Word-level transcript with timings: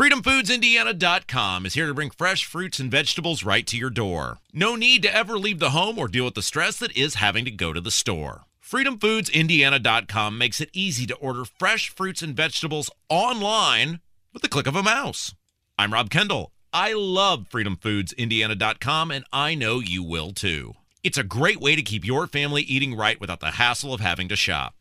FreedomFoodsIndiana.com 0.00 1.66
is 1.66 1.74
here 1.74 1.86
to 1.86 1.92
bring 1.92 2.08
fresh 2.08 2.46
fruits 2.46 2.80
and 2.80 2.90
vegetables 2.90 3.44
right 3.44 3.66
to 3.66 3.76
your 3.76 3.90
door. 3.90 4.38
No 4.50 4.74
need 4.74 5.02
to 5.02 5.14
ever 5.14 5.38
leave 5.38 5.58
the 5.58 5.72
home 5.72 5.98
or 5.98 6.08
deal 6.08 6.24
with 6.24 6.32
the 6.32 6.40
stress 6.40 6.78
that 6.78 6.96
is 6.96 7.16
having 7.16 7.44
to 7.44 7.50
go 7.50 7.74
to 7.74 7.82
the 7.82 7.90
store. 7.90 8.44
FreedomFoodsIndiana.com 8.64 10.38
makes 10.38 10.58
it 10.58 10.70
easy 10.72 11.06
to 11.06 11.14
order 11.16 11.44
fresh 11.44 11.90
fruits 11.90 12.22
and 12.22 12.34
vegetables 12.34 12.90
online 13.10 14.00
with 14.32 14.40
the 14.40 14.48
click 14.48 14.66
of 14.66 14.74
a 14.74 14.82
mouse. 14.82 15.34
I'm 15.78 15.92
Rob 15.92 16.08
Kendall. 16.08 16.52
I 16.72 16.94
love 16.94 17.50
FreedomFoodsIndiana.com, 17.50 19.10
and 19.10 19.26
I 19.34 19.54
know 19.54 19.80
you 19.80 20.02
will 20.02 20.32
too. 20.32 20.76
It's 21.04 21.18
a 21.18 21.24
great 21.24 21.60
way 21.60 21.76
to 21.76 21.82
keep 21.82 22.06
your 22.06 22.26
family 22.26 22.62
eating 22.62 22.96
right 22.96 23.20
without 23.20 23.40
the 23.40 23.50
hassle 23.50 23.92
of 23.92 24.00
having 24.00 24.28
to 24.28 24.36
shop. 24.36 24.76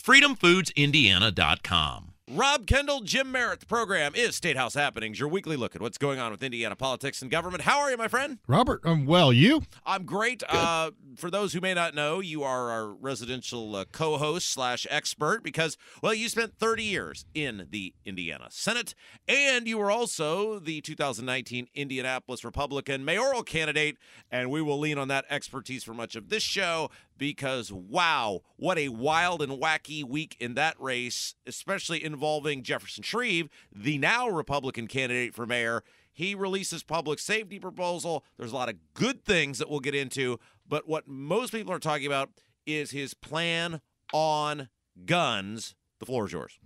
FreedomFoodsIndiana.com. 0.00 2.09
Rob 2.32 2.68
Kendall, 2.68 3.00
Jim 3.00 3.32
Merritt. 3.32 3.58
The 3.58 3.66
program 3.66 4.14
is 4.14 4.36
State 4.36 4.56
House 4.56 4.74
Happenings, 4.74 5.18
your 5.18 5.28
weekly 5.28 5.56
look 5.56 5.74
at 5.74 5.82
what's 5.82 5.98
going 5.98 6.20
on 6.20 6.30
with 6.30 6.44
Indiana 6.44 6.76
politics 6.76 7.22
and 7.22 7.30
government. 7.30 7.64
How 7.64 7.80
are 7.80 7.90
you, 7.90 7.96
my 7.96 8.06
friend? 8.06 8.38
Robert, 8.46 8.82
I'm 8.84 9.04
well. 9.04 9.32
You? 9.32 9.62
I'm 9.84 10.04
great. 10.04 10.44
Uh, 10.48 10.92
for 11.16 11.28
those 11.28 11.52
who 11.52 11.60
may 11.60 11.74
not 11.74 11.92
know, 11.92 12.20
you 12.20 12.44
are 12.44 12.70
our 12.70 12.92
residential 12.92 13.74
uh, 13.74 13.84
co-host 13.90 14.48
slash 14.48 14.86
expert 14.90 15.42
because, 15.42 15.76
well, 16.04 16.14
you 16.14 16.28
spent 16.28 16.56
30 16.56 16.84
years 16.84 17.24
in 17.34 17.66
the 17.68 17.94
Indiana 18.04 18.46
Senate, 18.50 18.94
and 19.26 19.66
you 19.66 19.76
were 19.76 19.90
also 19.90 20.60
the 20.60 20.80
2019 20.82 21.66
Indianapolis 21.74 22.44
Republican 22.44 23.04
mayoral 23.04 23.42
candidate. 23.42 23.96
And 24.30 24.52
we 24.52 24.62
will 24.62 24.78
lean 24.78 24.98
on 24.98 25.08
that 25.08 25.24
expertise 25.30 25.82
for 25.82 25.94
much 25.94 26.14
of 26.14 26.28
this 26.28 26.44
show 26.44 26.90
because 27.20 27.70
wow, 27.70 28.40
what 28.56 28.78
a 28.78 28.88
wild 28.88 29.42
and 29.42 29.52
wacky 29.52 30.02
week 30.02 30.36
in 30.40 30.54
that 30.54 30.74
race, 30.80 31.34
especially 31.46 32.02
involving 32.02 32.62
Jefferson 32.62 33.04
Shreve, 33.04 33.50
the 33.70 33.98
now 33.98 34.26
Republican 34.28 34.86
candidate 34.86 35.34
for 35.34 35.46
mayor. 35.46 35.84
He 36.10 36.34
releases 36.34 36.82
public 36.82 37.18
safety 37.18 37.60
proposal. 37.60 38.24
There's 38.38 38.52
a 38.52 38.56
lot 38.56 38.70
of 38.70 38.76
good 38.94 39.22
things 39.22 39.58
that 39.58 39.68
we'll 39.68 39.80
get 39.80 39.94
into, 39.94 40.40
but 40.66 40.88
what 40.88 41.06
most 41.06 41.52
people 41.52 41.74
are 41.74 41.78
talking 41.78 42.06
about 42.06 42.30
is 42.66 42.90
his 42.90 43.12
plan 43.12 43.82
on 44.14 44.70
guns. 45.04 45.74
The 45.98 46.06
floor 46.06 46.24
is 46.24 46.32
yours. 46.32 46.58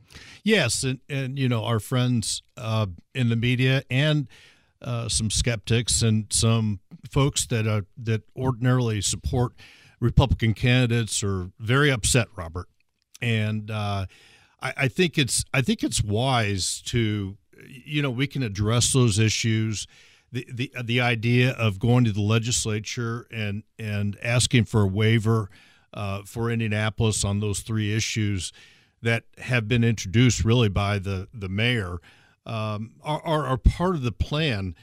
Yes, 0.44 0.84
and 0.84 1.00
and 1.08 1.36
you 1.36 1.48
know 1.48 1.64
our 1.64 1.80
friends 1.80 2.44
uh, 2.56 2.86
in 3.12 3.28
the 3.28 3.36
media 3.36 3.82
and 3.90 4.28
uh, 4.80 5.08
some 5.08 5.30
skeptics 5.30 6.00
and 6.02 6.26
some 6.30 6.78
folks 7.10 7.44
that 7.48 7.66
uh, 7.66 7.82
that 7.96 8.22
ordinarily 8.36 9.00
support 9.00 9.54
Republican 10.00 10.54
candidates 10.54 11.22
are 11.22 11.50
very 11.58 11.90
upset, 11.90 12.28
Robert, 12.36 12.68
and 13.20 13.70
uh, 13.70 14.06
I, 14.60 14.72
I 14.76 14.88
think 14.88 15.18
it's 15.18 15.44
I 15.52 15.60
think 15.60 15.82
it's 15.82 16.02
wise 16.02 16.82
to 16.86 17.36
you 17.68 18.02
know 18.02 18.10
we 18.10 18.26
can 18.26 18.42
address 18.42 18.92
those 18.92 19.18
issues. 19.18 19.86
The, 20.32 20.46
the 20.52 20.72
the 20.82 21.00
idea 21.00 21.52
of 21.52 21.78
going 21.78 22.04
to 22.04 22.12
the 22.12 22.20
legislature 22.20 23.26
and 23.30 23.62
and 23.78 24.18
asking 24.22 24.64
for 24.64 24.82
a 24.82 24.86
waiver 24.86 25.48
uh, 25.92 26.22
for 26.24 26.50
Indianapolis 26.50 27.24
on 27.24 27.40
those 27.40 27.60
three 27.60 27.94
issues 27.94 28.52
that 29.00 29.24
have 29.38 29.68
been 29.68 29.84
introduced 29.84 30.44
really 30.44 30.68
by 30.68 30.98
the 30.98 31.28
the 31.32 31.48
mayor 31.48 32.00
um, 32.46 32.92
are, 33.02 33.22
are, 33.24 33.46
are 33.46 33.56
part 33.56 33.94
of 33.94 34.02
the 34.02 34.12
plan, 34.12 34.74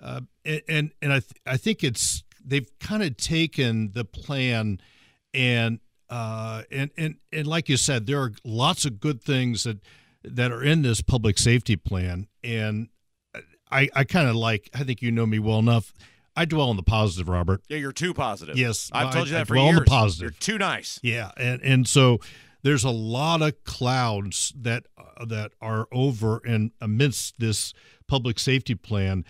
uh, 0.00 0.20
and 0.44 0.92
and 1.02 1.12
I 1.12 1.20
th- 1.20 1.32
I 1.46 1.56
think 1.56 1.84
it's 1.84 2.22
they've 2.50 2.68
kind 2.80 3.02
of 3.02 3.16
taken 3.16 3.92
the 3.92 4.04
plan 4.04 4.80
and 5.32 5.80
uh, 6.10 6.62
and 6.70 6.90
and 6.98 7.16
and 7.32 7.46
like 7.46 7.68
you 7.68 7.76
said, 7.76 8.06
there 8.06 8.20
are 8.20 8.32
lots 8.44 8.84
of 8.84 9.00
good 9.00 9.22
things 9.22 9.62
that 9.62 9.78
that 10.24 10.52
are 10.52 10.62
in 10.62 10.82
this 10.82 11.00
public 11.00 11.38
safety 11.38 11.76
plan, 11.76 12.26
and 12.42 12.88
I 13.70 13.88
I 13.94 14.04
kind 14.04 14.28
of 14.28 14.34
like. 14.34 14.68
I 14.74 14.82
think 14.82 15.02
you 15.02 15.12
know 15.12 15.24
me 15.24 15.38
well 15.38 15.60
enough. 15.60 15.94
I 16.36 16.44
dwell 16.44 16.70
on 16.70 16.76
the 16.76 16.82
positive, 16.82 17.28
Robert. 17.28 17.62
Yeah, 17.68 17.78
you're 17.78 17.92
too 17.92 18.12
positive. 18.12 18.58
Yes, 18.58 18.90
I've 18.92 19.12
told 19.12 19.28
you 19.28 19.34
that 19.34 19.42
I 19.42 19.44
for 19.44 19.54
dwell 19.54 19.66
years. 19.66 19.78
on 19.78 19.84
the 19.84 19.88
positive. 19.90 20.22
You're 20.22 20.30
too 20.40 20.58
nice. 20.58 20.98
Yeah, 21.02 21.30
and 21.36 21.62
and 21.62 21.88
so 21.88 22.18
there's 22.62 22.84
a 22.84 22.90
lot 22.90 23.40
of 23.40 23.62
clouds 23.62 24.52
that 24.60 24.86
uh, 24.98 25.24
that 25.26 25.52
are 25.60 25.86
over 25.92 26.40
and 26.44 26.72
amidst 26.80 27.38
this 27.38 27.72
public 28.08 28.40
safety 28.40 28.74
plan 28.74 29.24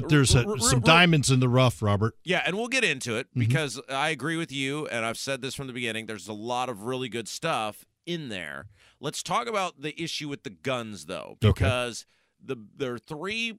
but 0.00 0.10
there's 0.10 0.34
a, 0.34 0.44
r- 0.44 0.52
r- 0.52 0.58
some 0.58 0.80
r- 0.80 0.84
diamonds 0.84 1.30
in 1.30 1.40
the 1.40 1.48
rough, 1.48 1.80
Robert. 1.80 2.14
Yeah, 2.22 2.42
and 2.44 2.54
we'll 2.56 2.68
get 2.68 2.84
into 2.84 3.16
it 3.16 3.28
because 3.34 3.78
mm-hmm. 3.78 3.94
I 3.94 4.10
agree 4.10 4.36
with 4.36 4.52
you, 4.52 4.86
and 4.88 5.06
I've 5.06 5.16
said 5.16 5.40
this 5.40 5.54
from 5.54 5.68
the 5.68 5.72
beginning. 5.72 6.04
There's 6.04 6.28
a 6.28 6.34
lot 6.34 6.68
of 6.68 6.82
really 6.82 7.08
good 7.08 7.28
stuff 7.28 7.86
in 8.04 8.28
there. 8.28 8.66
Let's 9.00 9.22
talk 9.22 9.46
about 9.46 9.80
the 9.80 9.98
issue 10.00 10.28
with 10.28 10.42
the 10.42 10.50
guns, 10.50 11.06
though, 11.06 11.38
because 11.40 12.04
okay. 12.44 12.54
the 12.54 12.66
there 12.76 12.92
are 12.92 12.98
three 12.98 13.58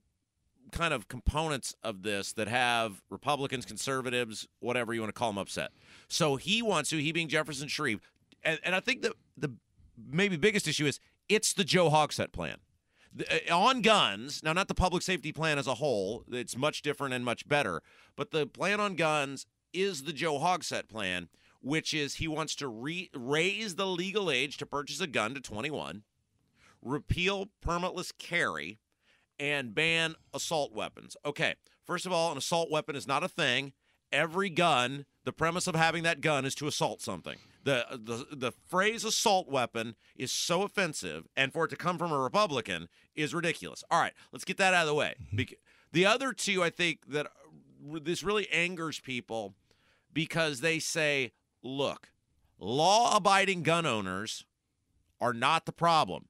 kind 0.71 0.93
of 0.93 1.07
components 1.07 1.73
of 1.81 2.03
this 2.03 2.33
that 2.33 2.47
have 2.47 3.01
Republicans, 3.09 3.65
conservatives, 3.65 4.47
whatever 4.59 4.93
you 4.93 5.01
want 5.01 5.09
to 5.09 5.17
call 5.17 5.29
them, 5.29 5.39
upset. 5.39 5.71
So 6.07 6.35
he 6.35 6.61
wants 6.61 6.91
to, 6.91 6.97
he 6.97 7.11
being 7.11 7.29
Jefferson 7.29 7.67
Shreve, 7.67 7.99
and, 8.43 8.59
and 8.63 8.75
I 8.75 8.79
think 8.79 9.01
the 9.01 9.13
the 9.35 9.53
maybe 10.07 10.37
biggest 10.37 10.67
issue 10.67 10.85
is 10.85 10.99
it's 11.27 11.53
the 11.53 11.63
Joe 11.63 11.89
Hogsett 11.89 12.31
plan. 12.31 12.57
Uh, 13.19 13.53
on 13.53 13.81
guns, 13.81 14.44
now 14.44 14.53
not 14.53 14.68
the 14.68 14.75
public 14.75 15.03
safety 15.03 15.31
plan 15.31 15.57
as 15.57 15.68
a 15.68 15.75
whole, 15.75 16.23
it's 16.31 16.57
much 16.57 16.81
different 16.81 17.13
and 17.13 17.25
much 17.25 17.47
better, 17.47 17.81
but 18.16 18.31
the 18.31 18.45
plan 18.45 18.79
on 18.79 18.95
guns 18.95 19.45
is 19.73 20.03
the 20.03 20.13
Joe 20.13 20.40
Hogsett 20.40 20.88
plan, 20.88 21.29
which 21.62 21.94
is 21.94 22.16
he 22.16 22.28
wants 22.28 22.56
to 22.56 22.67
re- 22.67 23.09
raise 23.13 23.75
the 23.75 23.88
legal 23.88 24.31
age 24.31 24.57
to 24.57 24.66
purchase 24.66 25.01
a 25.01 25.07
gun 25.07 25.34
to 25.34 25.41
21, 25.41 26.03
repeal 26.81 27.50
permitless 27.66 28.12
carry, 28.17 28.79
and 29.40 29.75
ban 29.75 30.16
assault 30.34 30.73
weapons. 30.73 31.16
Okay, 31.25 31.56
first 31.85 32.06
of 32.06 32.12
all, 32.12 32.31
an 32.31 32.38
assault 32.38 32.72
weapon 32.72 32.96
is 32.96 33.07
not 33.07 33.23
a 33.23 33.28
thing. 33.28 33.73
Every 34.12 34.50
gun, 34.50 35.06
the 35.27 35.33
premise 35.33 35.67
of 35.67 35.75
having 35.75 36.03
that 36.03 36.21
gun 36.21 36.45
is 36.45 36.55
to 36.55 36.67
assault 36.67 37.01
something 37.01 37.38
the 37.67 37.85
the 37.91 38.25
the 38.33 38.51
phrase 38.69 39.03
assault 39.03 39.49
weapon 39.49 39.95
is 40.15 40.31
so 40.31 40.61
offensive, 40.61 41.27
and 41.35 41.51
for 41.51 41.65
it 41.65 41.67
to 41.67 41.75
come 41.75 41.97
from 41.97 42.13
a 42.13 42.17
Republican 42.17 42.88
is 43.13 43.35
ridiculous. 43.35 43.83
All 43.91 43.99
right, 43.99 44.13
let's 44.31 44.45
get 44.45 44.55
that 44.57 44.73
out 44.73 44.83
of 44.83 44.87
the 44.87 44.93
way. 44.93 45.16
Mm-hmm. 45.33 45.53
The 45.91 46.05
other 46.05 46.31
two, 46.31 46.63
I 46.63 46.69
think 46.69 47.11
that 47.11 47.27
this 47.81 48.23
really 48.23 48.49
angers 48.51 49.01
people 49.01 49.53
because 50.13 50.61
they 50.61 50.79
say, 50.79 51.33
look, 51.61 52.13
law-abiding 52.57 53.63
gun 53.63 53.85
owners 53.85 54.45
are 55.19 55.33
not 55.33 55.66
the 55.66 55.73
problem. 55.73 56.29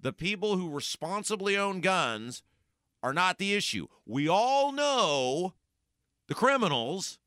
The 0.00 0.12
people 0.12 0.56
who 0.56 0.68
responsibly 0.68 1.56
own 1.56 1.80
guns 1.80 2.42
are 3.04 3.14
not 3.14 3.38
the 3.38 3.54
issue. 3.54 3.86
We 4.04 4.28
all 4.28 4.72
know 4.72 5.54
the 6.26 6.34
criminals 6.34 7.20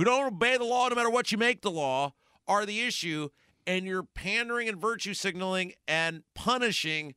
who 0.00 0.04
don't 0.04 0.28
obey 0.28 0.56
the 0.56 0.64
law 0.64 0.88
no 0.88 0.94
matter 0.94 1.10
what 1.10 1.30
you 1.30 1.36
make 1.36 1.60
the 1.60 1.70
law 1.70 2.14
are 2.48 2.64
the 2.64 2.80
issue, 2.80 3.28
and 3.66 3.84
you're 3.84 4.02
pandering 4.02 4.66
and 4.66 4.80
virtue 4.80 5.12
signaling 5.12 5.74
and 5.86 6.22
punishing 6.34 7.14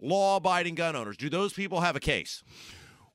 law 0.00 0.36
abiding 0.36 0.76
gun 0.76 0.94
owners. 0.94 1.16
Do 1.16 1.28
those 1.28 1.52
people 1.52 1.80
have 1.80 1.96
a 1.96 2.00
case? 2.00 2.44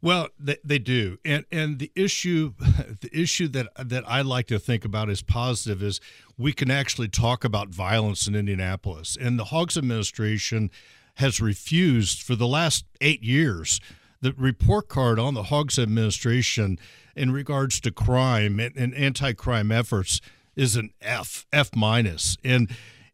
Well, 0.02 0.28
they, 0.38 0.58
they 0.66 0.80
do, 0.80 1.18
and 1.24 1.46
and 1.50 1.80
the 1.80 1.94
issue, 1.96 2.56
the 2.60 3.10
issue 3.14 3.48
that 3.48 3.70
that 3.82 4.04
I 4.06 4.22
like 4.22 4.48
to 4.48 4.60
think 4.60 4.84
about 4.84 5.10
as 5.10 5.22
positive 5.22 5.82
is 5.82 6.02
we 6.38 6.52
can 6.52 6.70
actually 6.70 7.08
talk 7.08 7.46
about 7.46 7.70
violence 7.70 8.28
in 8.28 8.36
Indianapolis, 8.36 9.18
and 9.18 9.40
the 9.40 9.46
Hogs 9.46 9.78
administration 9.78 10.70
has 11.16 11.40
refused 11.40 12.22
for 12.22 12.36
the 12.36 12.48
last 12.48 12.84
eight 13.00 13.24
years. 13.24 13.80
The 14.22 14.34
report 14.38 14.88
card 14.88 15.20
on 15.20 15.34
the 15.34 15.44
Hogs 15.44 15.78
administration 15.78 16.80
in 17.16 17.32
regards 17.32 17.80
to 17.82 17.92
crime 17.92 18.60
and, 18.60 18.76
and 18.76 18.94
anti-crime 18.94 19.72
efforts 19.72 20.22
is 20.56 20.76
an 20.76 20.92
F, 21.02 21.46
F 21.52 21.76
minus, 21.76 22.38
and 22.44 22.70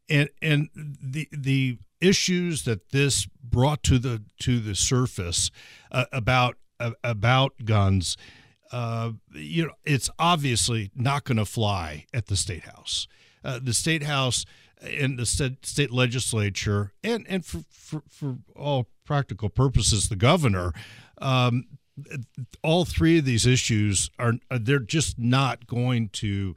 and 0.10 0.30
and 0.42 0.70
the 0.76 1.28
the 1.32 1.78
issues 2.00 2.64
that 2.64 2.90
this 2.90 3.28
brought 3.44 3.84
to 3.84 4.00
the 4.00 4.24
to 4.40 4.60
the 4.60 4.76
surface 4.76 5.52
uh, 5.92 6.06
about 6.12 6.58
uh, 6.80 6.92
about 7.04 7.54
guns, 7.66 8.18
uh, 8.72 9.12
you 9.34 9.66
know, 9.66 9.74
it's 9.86 10.10
obviously 10.18 10.92
not 10.96 11.24
going 11.24 11.38
to 11.38 11.46
fly 11.46 12.06
at 12.14 12.28
the 12.28 12.36
state 12.36 12.64
house. 12.64 13.08
Uh, 13.44 13.60
the 13.62 13.74
state 13.74 14.04
house 14.04 14.46
and 14.82 15.18
the 15.18 15.26
state, 15.26 15.66
state 15.66 15.92
legislature, 15.92 16.92
and 17.04 17.26
and 17.30 17.46
for, 17.46 17.64
for 17.70 18.04
for 18.10 18.38
all 18.56 18.88
practical 19.06 19.50
purposes, 19.50 20.10
the 20.10 20.16
governor. 20.16 20.74
Um, 21.20 21.66
all 22.64 22.86
three 22.86 23.20
of 23.20 23.26
these 23.26 23.46
issues 23.46 24.10
are 24.18 24.34
they're 24.50 24.80
just 24.80 25.20
not 25.20 25.68
going 25.68 26.10
to 26.10 26.56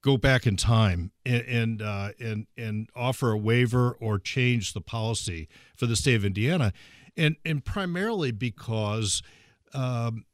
go 0.00 0.16
back 0.16 0.46
in 0.46 0.56
time 0.56 1.10
and 1.24 1.42
and 1.42 1.82
uh, 1.82 2.10
and, 2.20 2.46
and 2.56 2.88
offer 2.94 3.32
a 3.32 3.36
waiver 3.36 3.96
or 4.00 4.18
change 4.18 4.72
the 4.72 4.80
policy 4.80 5.48
for 5.76 5.86
the 5.86 5.96
state 5.96 6.14
of 6.14 6.24
Indiana, 6.24 6.72
and 7.16 7.36
and 7.44 7.64
primarily 7.64 8.30
because. 8.30 9.22
Um, 9.74 10.24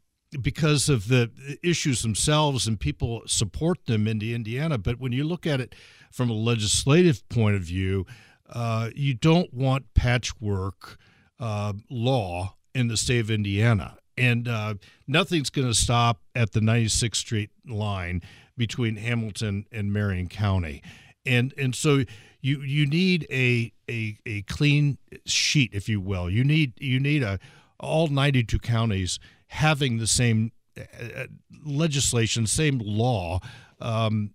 because 0.40 0.88
of 0.88 1.08
the 1.08 1.30
issues 1.62 2.00
themselves 2.00 2.66
and 2.66 2.80
people 2.80 3.20
support 3.26 3.84
them 3.84 4.08
in 4.08 4.18
the 4.18 4.32
Indiana. 4.32 4.78
But 4.78 4.98
when 4.98 5.12
you 5.12 5.24
look 5.24 5.46
at 5.46 5.60
it 5.60 5.74
from 6.12 6.30
a 6.30 6.34
legislative 6.34 7.26
point 7.28 7.56
of 7.56 7.62
view, 7.62 8.06
uh, 8.50 8.90
you 8.94 9.14
don't 9.14 9.52
want 9.52 9.94
patchwork 9.94 10.98
uh, 11.40 11.72
law 11.90 12.54
in 12.74 12.88
the 12.88 12.96
state 12.96 13.20
of 13.20 13.30
Indiana. 13.30 13.96
And 14.16 14.46
uh, 14.46 14.74
nothing's 15.06 15.50
going 15.50 15.68
to 15.68 15.74
stop 15.74 16.20
at 16.34 16.52
the 16.52 16.60
96th 16.60 17.16
Street 17.16 17.50
line 17.66 18.22
between 18.56 18.96
Hamilton 18.96 19.66
and 19.72 19.92
Marion 19.92 20.28
County. 20.28 20.82
And 21.24 21.54
and 21.56 21.74
so 21.74 22.02
you 22.40 22.60
you 22.62 22.86
need 22.86 23.26
a 23.30 23.72
a, 23.88 24.18
a 24.26 24.42
clean 24.42 24.98
sheet, 25.24 25.70
if 25.72 25.88
you 25.88 26.00
will. 26.00 26.28
You 26.28 26.44
need 26.44 26.74
you 26.80 27.00
need 27.00 27.22
a 27.22 27.38
all 27.78 28.08
92 28.08 28.58
counties 28.58 29.18
having 29.46 29.98
the 29.98 30.06
same 30.06 30.52
uh, 30.76 30.82
uh 31.16 31.26
legislation, 31.64 32.46
same 32.46 32.78
law. 32.78 33.40
Um, 33.80 34.34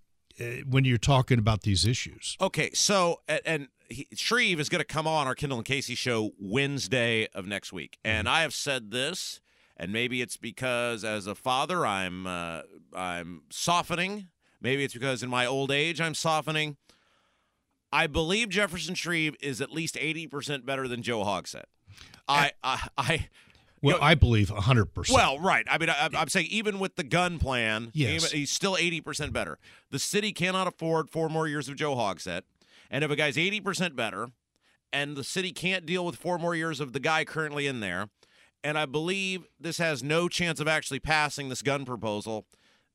when 0.67 0.85
you're 0.85 0.97
talking 0.97 1.39
about 1.39 1.61
these 1.61 1.85
issues. 1.85 2.37
Okay, 2.39 2.71
so 2.73 3.21
and, 3.27 3.41
and 3.45 3.67
he, 3.89 4.07
Shreve 4.13 4.59
is 4.59 4.69
going 4.69 4.79
to 4.79 4.85
come 4.85 5.07
on 5.07 5.27
our 5.27 5.35
Kendall 5.35 5.59
and 5.59 5.65
Casey 5.65 5.95
show 5.95 6.31
Wednesday 6.39 7.27
of 7.33 7.45
next 7.45 7.73
week, 7.73 7.97
and 8.03 8.27
mm-hmm. 8.27 8.35
I 8.35 8.41
have 8.41 8.53
said 8.53 8.91
this, 8.91 9.41
and 9.75 9.91
maybe 9.91 10.21
it's 10.21 10.37
because 10.37 11.03
as 11.03 11.27
a 11.27 11.35
father 11.35 11.85
I'm 11.85 12.27
uh, 12.27 12.61
I'm 12.95 13.43
softening. 13.49 14.29
Maybe 14.59 14.83
it's 14.83 14.93
because 14.93 15.21
in 15.21 15.29
my 15.29 15.45
old 15.45 15.71
age 15.71 16.01
I'm 16.01 16.15
softening. 16.15 16.77
I 17.91 18.07
believe 18.07 18.49
Jefferson 18.49 18.95
Shreve 18.95 19.35
is 19.41 19.61
at 19.61 19.71
least 19.71 19.97
eighty 19.97 20.27
percent 20.27 20.65
better 20.65 20.87
than 20.87 21.01
Joe 21.01 21.23
Hogsett. 21.23 21.65
I 22.27 22.51
I, 22.63 22.87
I 22.97 23.27
well, 23.81 23.95
you 23.95 24.01
know, 24.01 24.05
I 24.05 24.15
believe 24.15 24.49
100%. 24.49 25.11
Well, 25.11 25.39
right. 25.39 25.65
I 25.69 25.77
mean, 25.77 25.89
I, 25.89 26.09
am 26.11 26.29
saying 26.29 26.47
even 26.49 26.79
with 26.79 26.95
the 26.95 27.03
gun 27.03 27.37
plan, 27.39 27.91
yes. 27.93 28.31
he's 28.31 28.51
still 28.51 28.75
80% 28.75 29.31
better. 29.31 29.59
The 29.91 29.99
city 29.99 30.31
cannot 30.31 30.67
afford 30.67 31.09
four 31.09 31.29
more 31.29 31.47
years 31.47 31.69
of 31.69 31.75
Joe 31.75 31.95
Hogsett. 31.95 32.41
And 32.89 33.03
if 33.03 33.11
a 33.11 33.15
guy's 33.15 33.35
80% 33.35 33.95
better 33.95 34.29
and 34.91 35.15
the 35.15 35.23
city 35.23 35.51
can't 35.51 35.85
deal 35.85 36.05
with 36.05 36.15
four 36.15 36.39
more 36.39 36.55
years 36.55 36.79
of 36.79 36.93
the 36.93 36.99
guy 36.99 37.23
currently 37.23 37.67
in 37.67 37.79
there, 37.79 38.09
and 38.63 38.77
I 38.77 38.85
believe 38.85 39.45
this 39.59 39.77
has 39.77 40.01
no 40.01 40.27
chance 40.27 40.59
of 40.59 40.67
actually 40.67 40.99
passing 40.99 41.49
this 41.49 41.61
gun 41.61 41.85
proposal, 41.85 42.45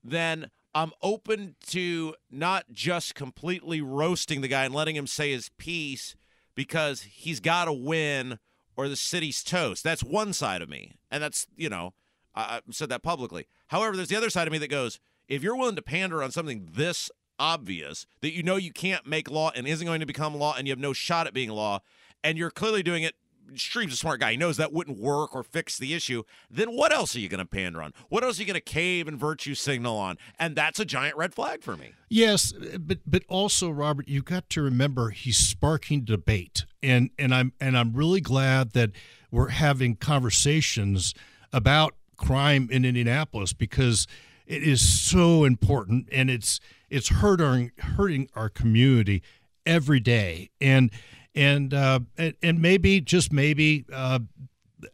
then 0.03 0.49
I'm 0.75 0.91
open 1.01 1.55
to 1.67 2.15
not 2.29 2.65
just 2.71 3.15
completely 3.15 3.79
roasting 3.81 4.41
the 4.41 4.47
guy 4.47 4.65
and 4.65 4.73
letting 4.73 4.95
him 4.95 5.07
say 5.07 5.31
his 5.31 5.49
piece 5.57 6.15
because 6.55 7.03
he's 7.03 7.39
got 7.39 7.65
to 7.65 7.73
win– 7.73 8.39
or 8.75 8.89
the 8.89 8.95
city's 8.95 9.43
toast. 9.43 9.83
That's 9.83 10.03
one 10.03 10.33
side 10.33 10.61
of 10.61 10.69
me. 10.69 10.93
And 11.11 11.21
that's, 11.21 11.47
you 11.55 11.69
know, 11.69 11.93
I, 12.35 12.41
I 12.41 12.61
said 12.71 12.89
that 12.89 13.03
publicly. 13.03 13.47
However, 13.67 13.95
there's 13.95 14.09
the 14.09 14.15
other 14.15 14.29
side 14.29 14.47
of 14.47 14.51
me 14.51 14.57
that 14.59 14.69
goes, 14.69 14.99
if 15.27 15.43
you're 15.43 15.55
willing 15.55 15.75
to 15.75 15.81
pander 15.81 16.21
on 16.23 16.31
something 16.31 16.69
this 16.71 17.09
obvious 17.39 18.05
that 18.21 18.33
you 18.33 18.43
know 18.43 18.55
you 18.55 18.71
can't 18.71 19.05
make 19.05 19.29
law 19.29 19.51
and 19.55 19.67
isn't 19.67 19.85
going 19.85 19.99
to 19.99 20.05
become 20.05 20.35
law 20.35 20.55
and 20.57 20.67
you 20.67 20.71
have 20.71 20.79
no 20.79 20.93
shot 20.93 21.27
at 21.27 21.33
being 21.33 21.49
law, 21.49 21.79
and 22.23 22.37
you're 22.37 22.51
clearly 22.51 22.83
doing 22.83 23.03
it 23.03 23.15
Shreve's 23.55 23.93
a 23.93 23.97
smart 23.97 24.19
guy. 24.19 24.31
He 24.31 24.37
knows 24.37 24.57
that 24.57 24.73
wouldn't 24.73 24.99
work 24.99 25.35
or 25.35 25.43
fix 25.43 25.77
the 25.77 25.93
issue. 25.93 26.23
Then 26.49 26.75
what 26.75 26.93
else 26.93 27.15
are 27.15 27.19
you 27.19 27.29
going 27.29 27.39
to 27.39 27.45
pander 27.45 27.81
on? 27.81 27.93
What 28.09 28.23
else 28.23 28.37
are 28.37 28.41
you 28.41 28.47
going 28.47 28.55
to 28.55 28.61
cave 28.61 29.07
and 29.07 29.17
virtue 29.17 29.55
signal 29.55 29.97
on? 29.97 30.17
And 30.39 30.55
that's 30.55 30.79
a 30.79 30.85
giant 30.85 31.17
red 31.17 31.33
flag 31.33 31.63
for 31.63 31.75
me. 31.77 31.93
Yes, 32.09 32.53
but 32.79 32.99
but 33.05 33.23
also 33.27 33.69
Robert, 33.69 34.07
you've 34.07 34.25
got 34.25 34.49
to 34.51 34.61
remember 34.61 35.09
he's 35.09 35.37
sparking 35.37 36.03
debate, 36.03 36.65
and 36.81 37.09
and 37.17 37.33
I'm 37.33 37.53
and 37.59 37.77
I'm 37.77 37.93
really 37.93 38.21
glad 38.21 38.71
that 38.71 38.91
we're 39.31 39.49
having 39.49 39.95
conversations 39.95 41.13
about 41.51 41.95
crime 42.17 42.69
in 42.71 42.85
Indianapolis 42.85 43.53
because 43.53 44.07
it 44.45 44.63
is 44.63 44.87
so 44.87 45.43
important 45.43 46.07
and 46.11 46.29
it's 46.29 46.59
it's 46.89 47.09
hurting 47.09 47.71
hurting 47.79 48.29
our 48.35 48.49
community 48.49 49.23
every 49.65 49.99
day 49.99 50.49
and 50.59 50.91
and 51.35 51.73
uh, 51.73 51.99
and 52.17 52.61
maybe 52.61 53.01
just 53.01 53.31
maybe 53.31 53.85
uh, 53.91 54.19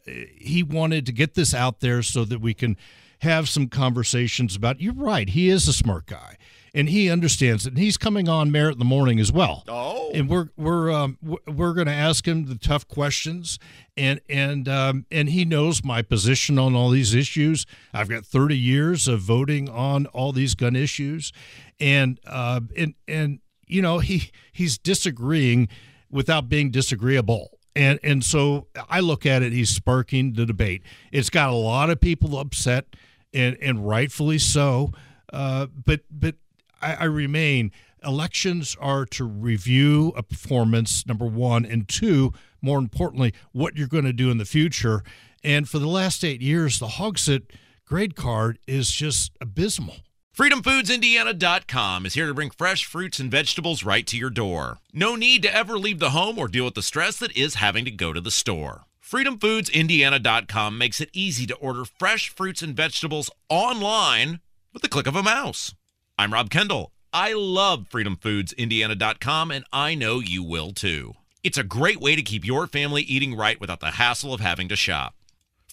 he 0.06 0.62
wanted 0.62 1.06
to 1.06 1.12
get 1.12 1.34
this 1.34 1.54
out 1.54 1.80
there 1.80 2.02
so 2.02 2.24
that 2.24 2.40
we 2.40 2.54
can 2.54 2.76
have 3.20 3.48
some 3.48 3.68
conversations 3.68 4.56
about. 4.56 4.80
You're 4.80 4.94
right. 4.94 5.28
He 5.28 5.48
is 5.50 5.68
a 5.68 5.72
smart 5.72 6.06
guy, 6.06 6.36
and 6.72 6.88
he 6.88 7.10
understands 7.10 7.66
it. 7.66 7.70
And 7.70 7.78
he's 7.78 7.96
coming 7.96 8.28
on 8.28 8.50
Merritt 8.50 8.74
in 8.74 8.78
the 8.78 8.84
morning 8.84 9.20
as 9.20 9.30
well. 9.30 9.64
Oh, 9.68 10.10
and 10.12 10.28
we're 10.28 10.48
we're 10.56 10.90
um, 10.90 11.18
we're 11.22 11.74
going 11.74 11.86
to 11.86 11.92
ask 11.92 12.26
him 12.26 12.46
the 12.46 12.56
tough 12.56 12.88
questions, 12.88 13.58
and 13.96 14.20
and 14.28 14.68
um, 14.68 15.06
and 15.10 15.28
he 15.28 15.44
knows 15.44 15.84
my 15.84 16.02
position 16.02 16.58
on 16.58 16.74
all 16.74 16.90
these 16.90 17.14
issues. 17.14 17.66
I've 17.92 18.08
got 18.08 18.24
30 18.24 18.56
years 18.56 19.06
of 19.08 19.20
voting 19.20 19.68
on 19.68 20.06
all 20.06 20.32
these 20.32 20.54
gun 20.54 20.76
issues, 20.76 21.32
and 21.78 22.18
uh, 22.26 22.60
and 22.76 22.94
and 23.06 23.40
you 23.66 23.82
know 23.82 23.98
he 23.98 24.30
he's 24.52 24.78
disagreeing 24.78 25.68
without 26.10 26.48
being 26.48 26.70
disagreeable. 26.70 27.58
And 27.76 28.00
and 28.02 28.24
so 28.24 28.66
I 28.88 29.00
look 29.00 29.26
at 29.26 29.42
it, 29.42 29.52
he's 29.52 29.70
sparking 29.70 30.32
the 30.32 30.44
debate. 30.44 30.82
It's 31.12 31.30
got 31.30 31.50
a 31.50 31.54
lot 31.54 31.88
of 31.90 32.00
people 32.00 32.38
upset, 32.38 32.86
and 33.32 33.56
and 33.62 33.86
rightfully 33.86 34.38
so. 34.38 34.92
Uh, 35.32 35.66
but 35.66 36.00
but 36.10 36.34
I, 36.82 36.94
I 36.94 37.04
remain. 37.04 37.72
Elections 38.02 38.76
are 38.80 39.04
to 39.04 39.24
review 39.24 40.14
a 40.16 40.22
performance, 40.22 41.06
number 41.06 41.26
one, 41.26 41.66
and 41.66 41.86
two, 41.86 42.32
more 42.62 42.78
importantly, 42.78 43.34
what 43.52 43.76
you're 43.76 43.86
going 43.86 44.04
to 44.04 44.12
do 44.12 44.30
in 44.30 44.38
the 44.38 44.46
future. 44.46 45.02
And 45.44 45.68
for 45.68 45.78
the 45.78 45.86
last 45.86 46.24
eight 46.24 46.40
years, 46.40 46.78
the 46.78 46.86
Hogsett 46.86 47.50
grade 47.84 48.16
card 48.16 48.58
is 48.66 48.90
just 48.90 49.32
abysmal. 49.38 49.96
FreedomFoodsIndiana.com 50.36 52.06
is 52.06 52.14
here 52.14 52.28
to 52.28 52.34
bring 52.34 52.50
fresh 52.50 52.84
fruits 52.84 53.18
and 53.18 53.28
vegetables 53.30 53.84
right 53.84 54.06
to 54.06 54.16
your 54.16 54.30
door. 54.30 54.78
No 54.92 55.16
need 55.16 55.42
to 55.42 55.54
ever 55.54 55.76
leave 55.76 55.98
the 55.98 56.10
home 56.10 56.38
or 56.38 56.46
deal 56.46 56.64
with 56.64 56.74
the 56.74 56.82
stress 56.82 57.16
that 57.18 57.36
is 57.36 57.56
having 57.56 57.84
to 57.84 57.90
go 57.90 58.12
to 58.12 58.20
the 58.20 58.30
store. 58.30 58.84
FreedomFoodsIndiana.com 59.04 60.78
makes 60.78 61.00
it 61.00 61.10
easy 61.12 61.46
to 61.46 61.56
order 61.56 61.84
fresh 61.84 62.28
fruits 62.28 62.62
and 62.62 62.76
vegetables 62.76 63.28
online 63.48 64.38
with 64.72 64.82
the 64.82 64.88
click 64.88 65.08
of 65.08 65.16
a 65.16 65.22
mouse. 65.22 65.74
I'm 66.16 66.32
Rob 66.32 66.48
Kendall. 66.48 66.92
I 67.12 67.32
love 67.32 67.88
FreedomFoodsIndiana.com, 67.90 69.50
and 69.50 69.64
I 69.72 69.96
know 69.96 70.20
you 70.20 70.44
will 70.44 70.72
too. 70.72 71.14
It's 71.42 71.58
a 71.58 71.64
great 71.64 72.00
way 72.00 72.14
to 72.14 72.22
keep 72.22 72.46
your 72.46 72.68
family 72.68 73.02
eating 73.02 73.34
right 73.34 73.60
without 73.60 73.80
the 73.80 73.90
hassle 73.92 74.32
of 74.32 74.40
having 74.40 74.68
to 74.68 74.76
shop. 74.76 75.16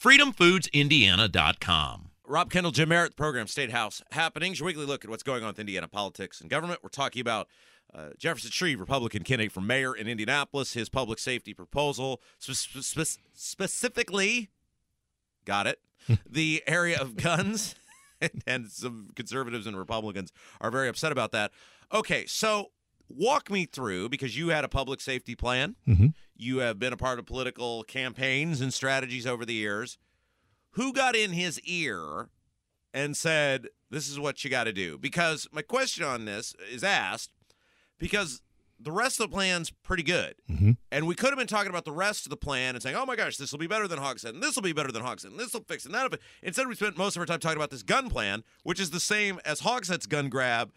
FreedomFoodsIndiana.com. 0.02 2.07
Rob 2.28 2.52
Kendall, 2.52 2.74
Jim 2.74 2.90
Merritt, 2.90 3.12
the 3.12 3.16
program 3.16 3.48
State 3.48 3.72
House 3.72 4.02
Happenings. 4.12 4.60
Your 4.60 4.68
weekly 4.68 4.86
look 4.86 5.06
at 5.06 5.10
what's 5.10 5.24
going 5.24 5.44
on 5.44 5.48
with 5.48 5.60
Indiana 5.60 5.88
politics 5.88 6.42
and 6.42 6.50
government. 6.50 6.82
We're 6.84 6.90
talking 6.90 7.22
about 7.22 7.48
uh, 7.96 8.10
Jefferson 8.18 8.52
Shreve, 8.52 8.82
Republican 8.82 9.24
candidate 9.24 9.54
for 9.54 9.62
mayor 9.62 9.96
in 9.96 10.10
Indianapolis, 10.10 10.74
his 10.74 10.90
public 10.90 11.20
safety 11.20 11.54
proposal, 11.54 12.22
spe- 12.38 12.82
spe- 12.82 13.20
specifically, 13.34 14.50
got 15.46 15.68
it, 15.68 15.80
the 16.30 16.62
area 16.68 17.00
of 17.00 17.16
guns. 17.16 17.76
and 18.48 18.68
some 18.72 19.10
conservatives 19.16 19.68
and 19.68 19.78
Republicans 19.78 20.34
are 20.60 20.72
very 20.72 20.90
upset 20.90 21.12
about 21.12 21.32
that. 21.32 21.52
Okay, 21.94 22.26
so 22.26 22.72
walk 23.08 23.50
me 23.50 23.66
through 23.66 24.10
because 24.10 24.36
you 24.36 24.50
had 24.50 24.66
a 24.66 24.68
public 24.68 25.00
safety 25.00 25.36
plan. 25.36 25.76
Mm-hmm. 25.88 26.08
You 26.36 26.58
have 26.58 26.80
been 26.80 26.94
a 26.94 26.98
part 26.98 27.20
of 27.20 27.26
political 27.26 27.84
campaigns 27.84 28.60
and 28.60 28.74
strategies 28.74 29.28
over 29.28 29.46
the 29.46 29.54
years 29.54 29.98
who 30.78 30.94
got 30.94 31.16
in 31.16 31.32
his 31.32 31.60
ear 31.62 32.30
and 32.94 33.18
said, 33.18 33.68
This 33.90 34.08
is 34.08 34.20
what 34.20 34.44
you 34.44 34.50
got 34.50 34.66
to 34.66 34.74
do? 34.74 34.98
Because 34.98 35.48
my 35.52 35.64
question 35.64 36.04
on 36.04 36.26
this 36.26 36.56
is 36.72 36.84
asked 36.84 37.32
because 38.00 38.42
the 38.80 38.92
rest 38.92 39.20
of 39.20 39.30
the 39.30 39.34
plan's 39.34 39.72
pretty 39.72 40.04
good. 40.04 40.36
Mm-hmm. 40.50 40.72
And 40.92 41.08
we 41.08 41.16
could 41.16 41.30
have 41.30 41.38
been 41.38 41.48
talking 41.48 41.72
about 41.72 41.86
the 41.86 41.92
rest 41.92 42.28
of 42.28 42.30
the 42.30 42.38
plan 42.38 42.76
and 42.76 42.84
saying, 42.84 42.96
oh 42.96 43.08
my 43.08 43.16
gosh, 43.16 43.38
this 43.38 43.52
will 43.52 43.58
be 43.58 43.66
better 43.66 43.88
than 43.88 43.98
Hogsett, 43.98 44.30
and 44.30 44.44
this 44.44 44.56
will 44.56 44.62
be 44.62 44.72
better 44.72 44.92
than 44.92 45.02
Hogsett, 45.02 45.32
and 45.32 45.40
this 45.40 45.52
will 45.52 45.64
fix 45.68 45.84
it. 45.86 45.92
And 45.92 45.96
that 45.96 46.20
Instead, 46.44 46.68
we 46.68 46.76
spent 46.76 46.96
most 46.96 47.16
of 47.16 47.22
our 47.22 47.26
time 47.26 47.40
talking 47.40 47.58
about 47.58 47.72
this 47.72 47.82
gun 47.82 48.08
plan, 48.08 48.44
which 48.62 48.80
is 48.80 48.92
the 48.92 49.00
same 49.00 49.40
as 49.44 49.62
Hogsett's 49.62 50.06
gun 50.06 50.30
grab. 50.30 50.72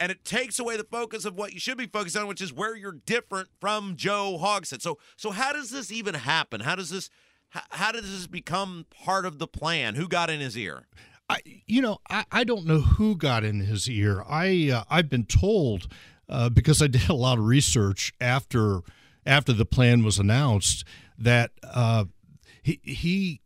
And 0.00 0.10
it 0.10 0.24
takes 0.24 0.58
away 0.58 0.76
the 0.76 0.82
focus 0.84 1.24
of 1.24 1.36
what 1.36 1.52
you 1.52 1.60
should 1.60 1.78
be 1.78 1.86
focused 1.86 2.16
on, 2.16 2.26
which 2.26 2.40
is 2.40 2.52
where 2.52 2.74
you're 2.74 2.98
different 3.06 3.48
from 3.60 3.94
Joe 3.94 4.36
Hogsett. 4.42 4.82
So, 4.82 4.98
so 5.16 5.30
how 5.30 5.52
does 5.52 5.70
this 5.70 5.92
even 5.92 6.14
happen? 6.14 6.60
How 6.60 6.74
does 6.74 6.90
this 6.90 7.08
how 7.70 7.92
did 7.92 8.04
this 8.04 8.26
become 8.26 8.86
part 8.90 9.26
of 9.26 9.38
the 9.38 9.46
plan? 9.46 9.94
Who 9.94 10.08
got 10.08 10.30
in 10.30 10.40
his 10.40 10.56
ear? 10.56 10.86
I, 11.28 11.38
you 11.66 11.80
know, 11.80 11.98
I, 12.10 12.24
I 12.30 12.44
don't 12.44 12.66
know 12.66 12.80
who 12.80 13.16
got 13.16 13.44
in 13.44 13.60
his 13.60 13.88
ear. 13.88 14.22
I 14.28 14.70
uh, 14.72 14.84
I've 14.90 15.08
been 15.08 15.24
told 15.24 15.88
uh, 16.28 16.48
because 16.48 16.82
I 16.82 16.86
did 16.88 17.08
a 17.08 17.14
lot 17.14 17.38
of 17.38 17.44
research 17.44 18.12
after 18.20 18.80
after 19.26 19.52
the 19.52 19.64
plan 19.64 20.04
was 20.04 20.18
announced 20.18 20.84
that 21.18 21.52
uh, 21.62 22.04
he 22.62 22.80
he 22.82 23.40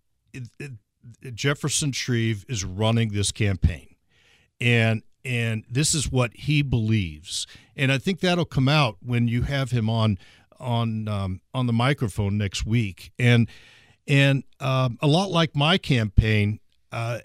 Jefferson 1.34 1.92
Shreve 1.92 2.44
is 2.48 2.64
running 2.64 3.10
this 3.10 3.30
campaign, 3.30 3.94
and 4.60 5.02
and 5.24 5.64
this 5.70 5.94
is 5.94 6.10
what 6.10 6.34
he 6.34 6.62
believes, 6.62 7.46
and 7.76 7.92
I 7.92 7.98
think 7.98 8.20
that'll 8.20 8.44
come 8.44 8.68
out 8.68 8.96
when 9.00 9.28
you 9.28 9.42
have 9.42 9.70
him 9.70 9.88
on 9.88 10.18
on 10.58 11.06
um, 11.06 11.40
on 11.54 11.66
the 11.66 11.72
microphone 11.72 12.36
next 12.36 12.66
week, 12.66 13.12
and 13.18 13.48
and 14.08 14.42
um, 14.58 14.98
a 15.00 15.06
lot 15.06 15.30
like 15.30 15.54
my 15.54 15.78
campaign, 15.78 16.58
uh, 16.90 17.18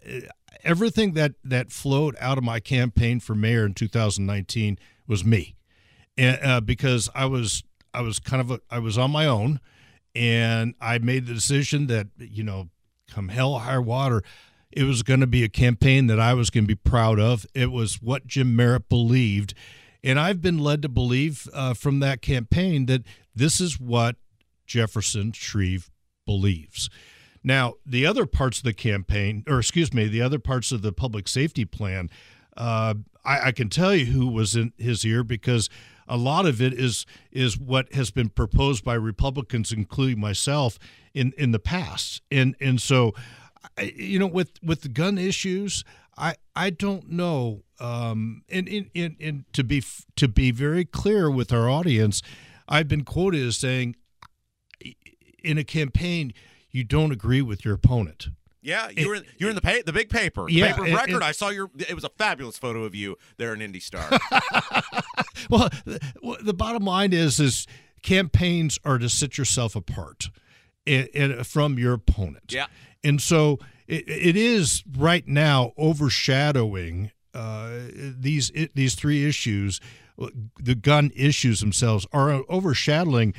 everything 0.64 1.14
that 1.14 1.34
that 1.44 1.72
flowed 1.72 2.16
out 2.20 2.38
of 2.38 2.44
my 2.44 2.60
campaign 2.60 3.20
for 3.20 3.34
mayor 3.34 3.66
in 3.66 3.74
2019 3.74 4.78
was 5.08 5.24
me, 5.24 5.56
and 6.18 6.40
uh, 6.44 6.62
because 6.62 7.10
I 7.16 7.26
was 7.26 7.64
I 7.94 8.02
was 8.02 8.20
kind 8.20 8.42
of 8.42 8.52
a, 8.52 8.60
I 8.70 8.80
was 8.80 8.98
on 8.98 9.12
my 9.12 9.26
own, 9.26 9.62
and 10.14 10.76
I 10.82 10.98
made 11.00 11.26
the 11.26 11.34
decision 11.34 11.88
that 11.88 12.08
you 12.18 12.44
know 12.44 12.70
come 13.10 13.30
hell 13.30 13.54
or 13.54 13.62
high 13.62 13.78
water, 13.78 14.22
it 14.72 14.84
was 14.84 15.04
going 15.04 15.20
to 15.20 15.28
be 15.28 15.44
a 15.44 15.50
campaign 15.50 16.08
that 16.08 16.20
I 16.20 16.34
was 16.34 16.50
going 16.50 16.66
to 16.66 16.68
be 16.68 16.76
proud 16.76 17.20
of. 17.20 17.46
It 17.54 17.72
was 17.72 18.02
what 18.02 18.28
Jim 18.28 18.56
Merritt 18.56 18.90
believed. 18.90 19.54
And 20.04 20.20
I've 20.20 20.42
been 20.42 20.58
led 20.58 20.82
to 20.82 20.90
believe 20.90 21.48
uh, 21.54 21.74
from 21.74 22.00
that 22.00 22.22
campaign 22.22 22.88
that 22.88 23.04
this 23.34 23.62
is 23.62 23.80
what 23.80 24.18
Jefferson 24.66 25.32
Shreve 25.32 25.90
believes. 26.26 26.90
Now, 27.44 27.74
the 27.86 28.06
other 28.06 28.26
parts 28.26 28.60
of 28.60 28.64
the 28.64 28.74
campaign, 28.74 29.44
or 29.48 29.60
excuse 29.60 29.94
me, 29.94 30.08
the 30.08 30.22
other 30.22 30.40
parts 30.40 30.72
of 30.72 30.82
the 30.82 30.94
public 30.94 31.28
safety 31.28 31.66
plan, 31.66 32.10
uh, 32.56 32.96
I, 33.26 33.48
I, 33.48 33.52
can 33.52 33.70
tell 33.70 33.96
you 33.96 34.06
who 34.06 34.28
was 34.28 34.56
in 34.56 34.72
his 34.78 35.04
ear 35.04 35.24
because 35.24 35.70
a 36.08 36.18
lot 36.18 36.46
of 36.46 36.62
it 36.62 36.74
is 36.74 37.06
is 37.32 37.58
what 37.58 37.92
has 37.94 38.12
been 38.12 38.30
proposed 38.30 38.84
by 38.84 38.94
Republicans, 38.94 39.72
including 39.72 40.20
myself, 40.20 40.78
in 41.14 41.34
in 41.38 41.52
the 41.52 41.60
past, 41.60 42.22
and 42.32 42.56
and 42.60 42.82
so, 42.82 43.14
you 43.82 44.20
know, 44.20 44.28
with 44.28 44.52
with 44.62 44.82
the 44.82 44.90
gun 44.90 45.18
issues, 45.18 45.84
I 46.18 46.36
I 46.56 46.70
don't 46.70 47.10
know, 47.10 47.64
um, 47.80 48.44
and 48.50 48.68
in 48.68 48.90
in 48.94 49.16
and 49.20 49.46
to 49.54 49.64
be 49.64 49.84
to 50.16 50.28
be 50.28 50.52
very 50.52 50.86
clear 50.86 51.30
with 51.30 51.52
our 51.52 51.70
audience, 51.70 52.22
I've 52.68 52.88
been 52.88 53.04
quoted 53.04 53.46
as 53.46 53.58
saying, 53.58 53.96
in 55.44 55.58
a 55.58 55.64
campaign 55.64 56.34
you 56.72 56.84
don't 56.84 57.12
agree 57.12 57.42
with 57.42 57.64
your 57.64 57.76
opponent. 57.76 58.30
Yeah, 58.62 58.90
you 58.90 59.10
were 59.10 59.16
you 59.38 59.46
were 59.46 59.50
in 59.50 59.56
the 59.56 59.84
the 59.86 59.92
big 59.92 60.10
paper, 60.10 60.50
yeah, 60.50 60.72
paper 60.72 60.88
of 60.88 60.94
record. 60.94 61.22
I 61.22 61.34
saw 61.34 61.50
your. 61.50 61.70
It 61.78 61.94
was 61.94 62.06
a 62.06 62.10
fabulous 62.10 62.58
photo 62.58 62.86
of 62.86 62.96
you 62.96 63.18
there 63.38 63.54
in 63.54 63.62
Indy 63.62 63.82
Star. 63.82 64.10
well, 65.50 65.70
the, 65.86 66.00
the 66.42 66.54
bottom 66.54 66.86
line 66.86 67.12
is 67.12 67.42
is 67.42 67.68
campaigns 68.04 68.80
are 68.86 68.98
to 68.98 69.10
sit 69.10 69.38
yourself 69.38 69.76
apart 69.76 70.30
in, 70.86 71.08
in, 71.08 71.44
from 71.44 71.78
your 71.78 71.94
opponent. 71.94 72.54
Yeah, 72.54 72.68
and 73.04 73.22
so 73.22 73.60
it, 73.86 74.08
it 74.08 74.38
is 74.38 74.82
right 74.98 75.28
now 75.28 75.74
overshadowing 75.78 77.12
uh, 77.34 77.80
these 77.92 78.50
these 78.74 78.96
three 78.96 79.26
issues 79.28 79.82
the 80.60 80.76
gun 80.76 81.12
issues 81.16 81.60
themselves 81.60 82.06
are 82.12 82.44
overshadowing 82.50 83.34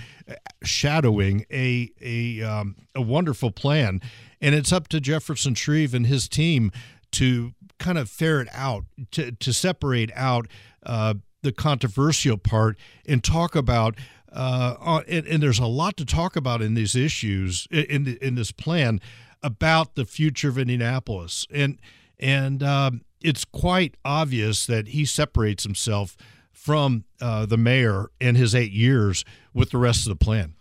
shadowing 0.63 1.47
a 1.51 1.91
a 2.01 2.43
um, 2.43 2.77
a 2.95 3.03
wonderful 3.03 3.51
plan, 3.51 4.01
and 4.41 4.55
it's 4.55 4.73
up 4.73 4.89
to 4.89 5.01
Jefferson 5.01 5.55
Shreve 5.55 5.95
and 5.95 6.07
his 6.07 6.29
team 6.29 6.73
to 7.13 7.53
kind 7.79 7.99
of 7.99 8.09
ferret 8.09 8.49
out 8.53 8.85
to 9.13 9.33
to 9.33 9.53
separate 9.53 10.11
out 10.15 10.47
uh, 10.85 11.15
the 11.43 11.53
controversial 11.53 12.39
part 12.39 12.77
and 13.07 13.23
talk 13.23 13.55
about. 13.55 13.97
Uh, 14.33 15.01
and, 15.07 15.25
and, 15.29 15.41
there's 15.41 15.61
a 15.61 15.67
lot 15.67 15.97
to 15.97 16.05
talk 16.05 16.35
about 16.35 16.61
in 16.61 16.75
these 16.75 16.97
issues 16.97 17.69
in 17.71 18.19
in 18.21 18.35
this 18.35 18.51
plan 18.51 19.01
about 19.45 19.95
the 19.95 20.05
future 20.05 20.49
of 20.49 20.59
Indianapolis, 20.59 21.47
and 21.53 21.79
and 22.19 22.61
um, 22.61 23.03
it's 23.21 23.45
quite 23.45 23.97
obvious 24.05 24.67
that 24.67 24.89
he 24.89 25.05
separates 25.05 25.63
himself 25.63 26.17
from 26.55 27.05
uh, 27.21 27.47
the 27.47 27.57
mayor 27.57 28.11
and 28.21 28.37
his 28.37 28.55
eight 28.55 28.73
years 28.73 29.25
with 29.53 29.71
the 29.71 29.79
rest 29.79 30.07
of 30.07 30.19
the 30.19 30.25
plan. 30.25 30.55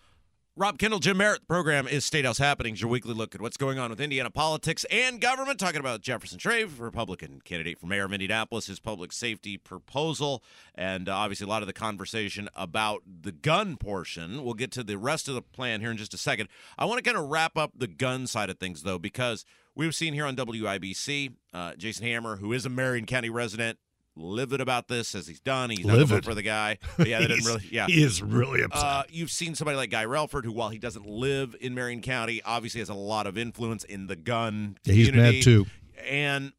Rob 0.55 0.77
Kendall, 0.77 0.99
Jim 0.99 1.17
Merritt. 1.17 1.39
The 1.39 1.47
program 1.47 1.87
is 1.87 2.05
State 2.05 2.25
House 2.25 2.37
Happenings, 2.37 2.79
your 2.79 2.87
weekly 2.91 3.15
look 3.15 3.33
at 3.33 3.41
what's 3.41 3.57
going 3.57 3.79
on 3.79 3.89
with 3.89 3.99
Indiana 3.99 4.29
politics 4.29 4.85
and 4.91 5.19
government. 5.19 5.59
Talking 5.59 5.79
about 5.79 6.01
Jefferson 6.01 6.37
Shreve, 6.37 6.79
Republican 6.79 7.41
candidate 7.43 7.79
for 7.79 7.87
mayor 7.87 8.05
of 8.05 8.13
Indianapolis, 8.13 8.67
his 8.67 8.79
public 8.79 9.11
safety 9.11 9.57
proposal, 9.57 10.43
and 10.75 11.09
uh, 11.09 11.15
obviously 11.15 11.45
a 11.45 11.49
lot 11.49 11.63
of 11.63 11.67
the 11.67 11.73
conversation 11.73 12.49
about 12.55 13.01
the 13.07 13.31
gun 13.31 13.77
portion. 13.77 14.43
We'll 14.43 14.53
get 14.53 14.69
to 14.73 14.83
the 14.83 14.99
rest 14.99 15.27
of 15.27 15.33
the 15.33 15.41
plan 15.41 15.81
here 15.81 15.89
in 15.89 15.97
just 15.97 16.13
a 16.13 16.19
second. 16.19 16.49
I 16.77 16.85
want 16.85 17.03
to 17.03 17.03
kind 17.03 17.17
of 17.17 17.31
wrap 17.31 17.57
up 17.57 17.71
the 17.75 17.87
gun 17.87 18.27
side 18.27 18.51
of 18.51 18.59
things, 18.59 18.83
though, 18.83 18.99
because 18.99 19.45
we've 19.73 19.95
seen 19.95 20.13
here 20.13 20.27
on 20.27 20.35
WIBC, 20.35 21.33
uh, 21.51 21.73
Jason 21.77 22.05
Hammer, 22.05 22.35
who 22.35 22.53
is 22.53 22.63
a 22.63 22.69
Marion 22.69 23.07
County 23.07 23.31
resident, 23.31 23.79
livid 24.15 24.61
about 24.61 24.87
this 24.87 25.15
as 25.15 25.27
he's 25.27 25.39
done. 25.39 25.69
He's 25.69 25.85
not 25.85 25.97
livid 25.97 26.23
for 26.23 26.33
the 26.33 26.41
guy. 26.41 26.77
But 26.97 27.07
yeah, 27.07 27.19
they 27.19 27.27
didn't 27.27 27.45
really. 27.45 27.67
Yeah, 27.71 27.87
he 27.87 28.03
is 28.03 28.21
really 28.21 28.63
upset. 28.63 28.83
Uh, 28.83 29.03
you've 29.09 29.31
seen 29.31 29.55
somebody 29.55 29.77
like 29.77 29.89
Guy 29.89 30.05
Relford, 30.05 30.45
who 30.45 30.51
while 30.51 30.69
he 30.69 30.79
doesn't 30.79 31.05
live 31.05 31.55
in 31.61 31.73
Marion 31.73 32.01
County, 32.01 32.41
obviously 32.43 32.79
has 32.79 32.89
a 32.89 32.93
lot 32.93 33.27
of 33.27 33.37
influence 33.37 33.83
in 33.83 34.07
the 34.07 34.15
gun. 34.15 34.77
Yeah, 34.83 34.93
he's 34.93 35.11
mad 35.11 35.41
too. 35.41 35.65
And 36.07 36.53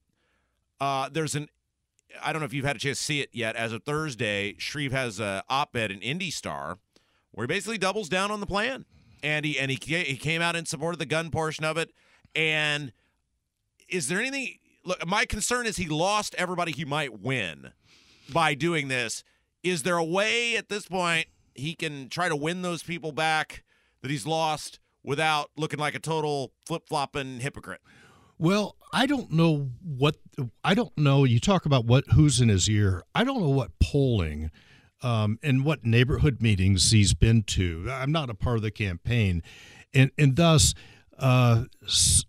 uh, 0.81 1.09
there's 1.13 1.35
an. 1.35 1.49
I 2.23 2.33
don't 2.33 2.41
know 2.41 2.47
if 2.47 2.55
you've 2.55 2.65
had 2.65 2.77
a 2.77 2.79
chance 2.79 2.99
to 2.99 3.05
see 3.05 3.21
it 3.21 3.31
yet. 3.33 3.57
As 3.57 3.73
of 3.73 3.83
Thursday, 3.83 4.55
Shreve 4.59 4.93
has 4.93 5.19
a 5.19 5.43
op-ed 5.49 5.91
in 5.91 6.01
Indy 6.01 6.31
Star 6.31 6.79
where 7.33 7.45
he 7.45 7.49
basically 7.49 7.79
doubles 7.79 8.09
down 8.09 8.31
on 8.31 8.39
the 8.39 8.47
plan, 8.47 8.85
and 9.23 9.45
he 9.45 9.59
and 9.59 9.71
he 9.71 9.79
he 10.03 10.17
came 10.17 10.41
out 10.41 10.55
in 10.57 10.65
support 10.65 10.95
of 10.95 10.99
the 10.99 11.07
gun 11.07 11.31
portion 11.31 11.65
of 11.65 11.77
it. 11.77 11.91
And 12.37 12.93
is 13.89 14.09
there 14.09 14.21
anything 14.21 14.59
look, 14.85 15.07
my 15.07 15.25
concern 15.25 15.67
is 15.67 15.77
he 15.77 15.89
lost 15.89 16.35
everybody 16.37 16.73
he 16.73 16.85
might 16.85 17.21
win 17.21 17.73
by 18.33 18.55
doing 18.55 18.89
this. 18.89 19.25
Is 19.63 19.83
there 19.83 19.97
a 19.97 20.05
way 20.05 20.57
at 20.57 20.69
this 20.69 20.87
point 20.87 21.27
he 21.55 21.75
can 21.75 22.09
try 22.09 22.29
to 22.29 22.37
win 22.37 22.63
those 22.63 22.83
people 22.83 23.13
back 23.13 23.63
that 24.03 24.11
he's 24.11 24.27
lost 24.27 24.79
without 25.03 25.51
looking 25.57 25.79
like 25.79 25.95
a 25.95 25.99
total 25.99 26.53
flip 26.67 26.83
flopping 26.89 27.41
hypocrite? 27.41 27.81
Well, 28.39 28.77
I 28.93 29.07
don't 29.07 29.31
know 29.31 29.71
what 29.83 30.17
I 30.63 30.75
don't 30.75 30.97
know. 30.99 31.25
You 31.25 31.39
talk 31.39 31.67
about 31.67 31.85
what 31.85 32.05
who's 32.13 32.41
in 32.41 32.49
his 32.49 32.69
ear. 32.69 33.03
I 33.15 33.25
don't 33.25 33.41
know 33.41 33.49
what 33.49 33.79
polling 33.79 34.51
um, 35.03 35.39
and 35.43 35.65
what 35.65 35.85
neighborhood 35.85 36.43
meetings 36.43 36.91
he's 36.91 37.15
been 37.15 37.43
to. 37.45 37.89
I'm 37.91 38.11
not 38.11 38.31
a 38.31 38.35
part 38.35 38.57
of 38.57 38.63
the 38.63 38.71
campaign, 38.73 39.43
and 39.93 40.11
and 40.19 40.35
thus 40.35 40.75
uh, 41.19 41.65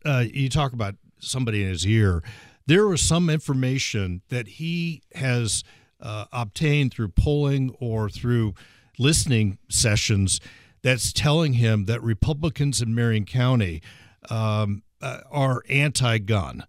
uh, 0.05 0.25
you 0.31 0.47
talk 0.49 0.73
about 0.73 0.95
somebody 1.25 1.63
in 1.63 1.69
his 1.69 1.85
ear. 1.85 2.23
There 2.67 2.87
was 2.87 3.01
some 3.01 3.29
information 3.29 4.21
that 4.29 4.47
he 4.47 5.03
has 5.13 5.63
uh, 6.01 6.25
obtained 6.31 6.93
through 6.93 7.09
polling 7.09 7.75
or 7.79 8.09
through 8.09 8.53
listening 8.97 9.57
sessions 9.69 10.39
that's 10.81 11.11
telling 11.11 11.53
him 11.53 11.85
that 11.85 12.01
Republicans 12.03 12.81
in 12.81 12.93
Marion 12.93 13.25
County 13.25 13.81
um, 14.29 14.83
uh, 15.01 15.21
are 15.31 15.63
anti-gun, 15.69 16.63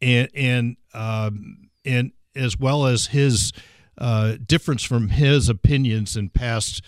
and 0.00 0.28
and 0.34 0.76
um, 0.94 1.70
and 1.84 2.12
as 2.34 2.58
well 2.58 2.86
as 2.86 3.06
his 3.06 3.52
uh, 3.98 4.36
difference 4.44 4.82
from 4.82 5.08
his 5.08 5.48
opinions 5.48 6.16
in 6.16 6.28
past 6.28 6.82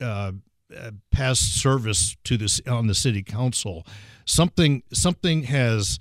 uh, 0.00 0.32
uh, 0.76 0.90
past 1.10 1.60
service 1.60 2.16
to 2.24 2.36
this 2.36 2.60
on 2.66 2.86
the 2.86 2.94
city 2.94 3.22
council, 3.22 3.86
something 4.24 4.82
something 4.92 5.44
has 5.44 5.98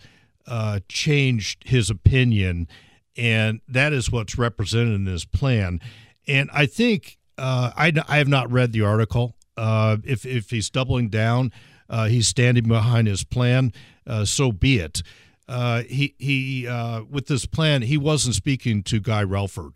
uh, 0.49 0.79
changed 0.89 1.63
his 1.65 1.89
opinion, 1.89 2.67
and 3.15 3.61
that 3.67 3.93
is 3.93 4.11
what's 4.11 4.37
represented 4.37 4.95
in 4.95 5.05
this 5.05 5.23
plan. 5.23 5.79
And 6.27 6.49
I 6.51 6.65
think 6.65 7.19
uh, 7.37 7.71
I, 7.77 7.93
I 8.07 8.17
have 8.17 8.27
not 8.27 8.51
read 8.51 8.73
the 8.73 8.81
article. 8.81 9.35
Uh, 9.55 9.97
if 10.03 10.25
if 10.25 10.49
he's 10.49 10.69
doubling 10.69 11.09
down, 11.09 11.51
uh, 11.89 12.05
he's 12.05 12.27
standing 12.27 12.67
behind 12.67 13.07
his 13.07 13.23
plan. 13.23 13.73
Uh, 14.07 14.25
so 14.25 14.51
be 14.51 14.79
it. 14.79 15.03
Uh, 15.47 15.83
he 15.83 16.15
he 16.17 16.67
with 17.09 17.27
this 17.27 17.45
plan, 17.45 17.83
he 17.83 17.97
wasn't 17.97 18.35
speaking 18.35 18.83
to 18.83 18.99
Guy 18.99 19.23
Relford. 19.23 19.75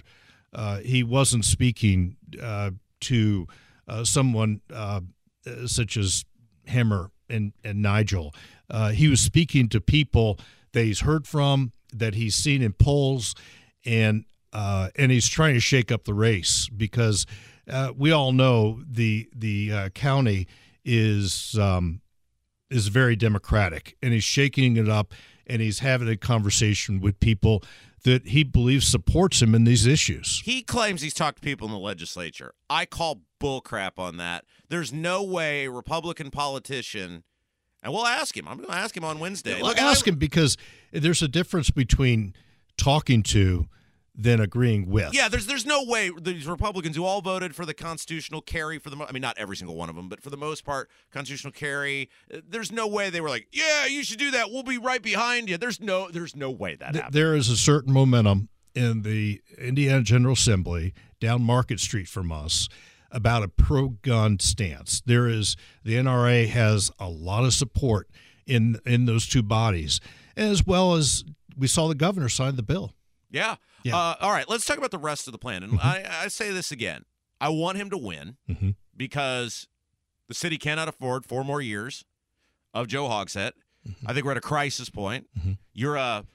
he 0.84 1.04
wasn't 1.04 1.46
speaking 1.46 2.18
to 3.02 3.48
someone 4.04 4.62
such 5.66 5.98
as 5.98 6.26
Hammer 6.68 7.12
and, 7.30 7.54
and 7.64 7.82
Nigel. 7.82 8.34
he 8.94 9.08
was 9.08 9.20
speaking 9.20 9.68
to 9.70 9.82
people 9.82 10.40
that 10.74 10.84
he's 10.84 11.02
heard 11.02 11.26
from, 11.28 11.72
that 11.94 12.16
he's 12.16 12.36
seen 12.36 12.62
in 12.62 12.74
polls, 12.74 13.34
and 13.86 14.26
uh, 14.52 14.90
and 14.96 15.12
he's 15.12 15.28
trying 15.28 15.54
to 15.56 15.60
shake 15.60 15.92
up 15.92 16.04
the 16.04 16.14
race 16.14 16.70
because 16.70 17.26
uh, 17.70 17.92
we 17.96 18.12
all 18.12 18.32
know 18.32 18.82
the 18.88 19.30
the 19.36 19.72
uh, 19.72 19.90
county 19.90 20.48
is 20.84 21.58
um, 21.60 22.02
is 22.70 22.88
very 22.88 23.16
democratic, 23.16 23.96
and 24.02 24.14
he's 24.14 24.24
shaking 24.24 24.78
it 24.78 24.90
up, 24.90 25.14
and 25.48 25.62
he's 25.62 25.80
having 25.80 26.08
a 26.08 26.18
conversation 26.18 27.00
with 27.00 27.20
people 27.20 27.64
that 28.04 28.28
he 28.28 28.44
believes 28.44 28.86
supports 28.86 29.42
him 29.42 29.56
in 29.56 29.64
these 29.64 29.86
issues. 29.86 30.42
He 30.44 30.62
claims 30.62 31.02
he's 31.02 31.14
talked 31.14 31.38
to 31.38 31.42
people 31.42 31.68
in 31.68 31.74
the 31.74 31.80
legislature. 31.80 32.54
I 32.70 32.86
call 32.86 33.22
bullcrap 33.42 33.98
on 33.98 34.18
that. 34.18 34.44
There's 34.68 34.92
no 34.92 35.24
way 35.24 35.66
a 35.66 35.72
Republican 35.72 36.30
politician 36.30 37.24
and 37.84 37.94
we'll 37.94 38.08
ask 38.08 38.36
him. 38.36 38.48
I'm 38.48 38.58
going 38.58 38.70
to 38.70 38.76
ask 38.76 38.96
him 38.96 39.04
on 39.04 39.20
Wednesday. 39.20 39.58
Yeah, 39.58 39.64
Look, 39.64 39.78
ask 39.78 40.08
I, 40.08 40.12
him 40.12 40.16
because 40.16 40.58
there's 40.92 41.22
a 41.22 41.28
difference 41.28 41.70
between 41.70 42.34
talking 42.78 43.22
to 43.24 43.68
than 44.16 44.40
agreeing 44.40 44.90
with. 44.90 45.14
Yeah, 45.14 45.28
there's 45.28 45.48
there's 45.48 45.66
no 45.66 45.84
way 45.84 46.12
these 46.22 46.48
Republicans 46.48 46.96
who 46.96 47.04
all 47.04 47.22
voted 47.22 47.56
for 47.56 47.66
the 47.66 47.74
constitutional 47.74 48.42
carry 48.42 48.78
for 48.78 48.90
the 48.90 49.06
I 49.08 49.12
mean 49.12 49.22
not 49.22 49.38
every 49.38 49.58
single 49.58 49.76
one 49.76 49.90
of 49.90 49.96
them, 49.96 50.08
but 50.08 50.22
for 50.22 50.30
the 50.30 50.38
most 50.38 50.64
part 50.64 50.90
constitutional 51.12 51.52
carry, 51.52 52.10
uh, 52.34 52.38
there's 52.48 52.72
no 52.72 52.88
way 52.88 53.10
they 53.10 53.22
were 53.22 53.30
like, 53.30 53.48
"Yeah, 53.52 53.86
you 53.88 54.04
should 54.04 54.20
do 54.20 54.32
that. 54.32 54.52
We'll 54.52 54.64
be 54.64 54.78
right 54.78 55.02
behind 55.02 55.50
you." 55.50 55.58
There's 55.58 55.80
no 55.80 56.10
there's 56.10 56.36
no 56.36 56.52
way 56.52 56.76
that 56.76 56.94
Th- 56.94 57.06
There 57.10 57.36
is 57.36 57.50
a 57.50 57.58
certain 57.58 57.92
momentum 57.92 58.50
in 58.76 59.02
the 59.02 59.42
Indiana 59.58 60.04
General 60.04 60.34
Assembly 60.34 60.94
down 61.20 61.42
Market 61.42 61.80
Street 61.80 62.08
from 62.08 62.32
us 62.32 62.70
about 63.14 63.44
a 63.44 63.48
pro 63.48 63.90
gun 63.90 64.40
stance. 64.40 65.02
There 65.06 65.28
is 65.28 65.56
the 65.84 65.94
NRA 65.94 66.48
has 66.50 66.92
a 67.00 67.08
lot 67.08 67.46
of 67.46 67.54
support 67.54 68.10
in 68.46 68.80
in 68.86 69.06
those 69.06 69.28
two 69.28 69.44
bodies, 69.44 70.02
as 70.36 70.66
well 70.66 70.96
as 70.96 71.24
we 71.58 71.68
saw 71.68 71.88
the 71.88 71.96
governor 71.96 72.28
sign 72.28 72.56
the 72.56 72.64
bill. 72.64 72.94
Yeah. 73.30 73.56
yeah. 73.84 73.98
Uh, 73.98 74.16
all 74.22 74.32
right. 74.32 74.48
Let's 74.48 74.66
talk 74.66 74.78
about 74.78 74.92
the 74.92 75.00
rest 75.00 75.28
of 75.28 75.32
the 75.32 75.40
plan. 75.40 75.64
And 75.64 75.74
mm-hmm. 75.74 75.88
I, 75.88 76.06
I, 76.24 76.28
say 76.28 76.52
this 76.52 76.72
again. 76.72 77.04
I 77.42 77.50
want 77.50 77.78
him 77.78 77.90
to 77.90 77.98
win 77.98 78.38
mm-hmm. 78.48 78.72
because 78.96 79.68
the 80.28 80.36
city 80.36 80.58
cannot 80.58 80.88
afford 80.88 81.26
four 81.26 81.44
more 81.44 81.60
years 81.60 82.06
of 82.74 82.88
Joe 82.88 83.06
Hogsett. 83.08 83.54
Mm-hmm. 83.88 84.08
I 84.08 84.14
think 84.14 84.26
we're 84.26 84.32
at 84.32 84.38
a 84.38 84.42
crisis 84.42 84.90
point. 84.90 85.28
Mm-hmm. 85.38 85.54
You're 85.74 85.96
a, 85.96 86.26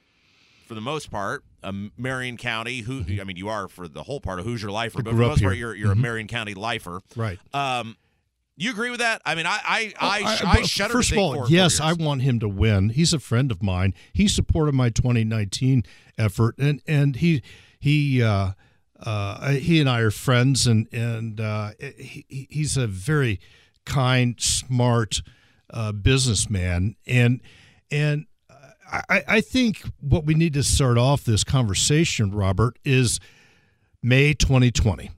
for 0.69 0.75
the 0.75 0.81
most 0.81 1.09
part, 1.09 1.43
a 1.63 1.73
Marion 1.97 2.37
County. 2.37 2.81
Who 2.81 3.01
mm-hmm. 3.01 3.19
I 3.19 3.23
mean, 3.23 3.37
you 3.37 3.49
are 3.49 3.67
for 3.67 3.87
the 3.87 4.03
whole 4.03 4.21
part 4.21 4.39
of 4.39 4.45
Hoosier 4.45 4.69
lifer, 4.69 4.99
but 5.01 5.09
for 5.09 5.15
the 5.15 5.27
most 5.27 5.41
part, 5.41 5.57
you're 5.57 5.75
you're 5.75 5.91
a 5.91 5.93
mm-hmm. 5.93 6.01
Marion 6.03 6.27
County 6.27 6.53
lifer. 6.53 7.01
Right. 7.15 7.39
Um, 7.55 7.97
you 8.55 8.69
agree 8.69 8.91
with 8.91 8.99
that? 8.99 9.23
I 9.25 9.33
mean, 9.33 9.47
I 9.47 9.59
I 9.65 9.93
I, 9.99 10.39
I, 10.43 10.51
I 10.59 10.61
shudder. 10.61 10.93
First 10.93 11.11
of 11.11 11.17
all, 11.17 11.49
yes, 11.49 11.79
I 11.79 11.93
want 11.93 12.21
him 12.21 12.39
to 12.41 12.47
win. 12.47 12.89
He's 12.89 13.13
a 13.13 13.19
friend 13.19 13.51
of 13.51 13.63
mine. 13.63 13.95
He 14.13 14.27
supported 14.27 14.75
my 14.75 14.91
2019 14.91 15.83
effort, 16.19 16.55
and 16.59 16.81
and 16.87 17.15
he 17.17 17.41
he. 17.79 18.23
Uh, 18.23 18.51
uh, 19.01 19.51
he 19.51 19.79
and 19.79 19.89
I 19.89 20.01
are 20.01 20.11
friends, 20.11 20.67
and 20.67 20.85
and 20.91 21.39
uh, 21.39 21.71
he, 21.79 22.47
he's 22.49 22.75
a 22.75 22.85
very 22.85 23.39
kind, 23.85 24.35
smart 24.41 25.21
uh, 25.69 25.93
businessman, 25.93 26.97
and 27.07 27.39
and 27.89 28.25
I, 28.91 29.23
I 29.27 29.41
think 29.41 29.83
what 29.99 30.25
we 30.25 30.33
need 30.33 30.53
to 30.53 30.63
start 30.63 30.97
off 30.97 31.23
this 31.23 31.43
conversation, 31.43 32.31
Robert, 32.31 32.77
is 32.83 33.19
May 34.01 34.33
2020, 34.33 35.11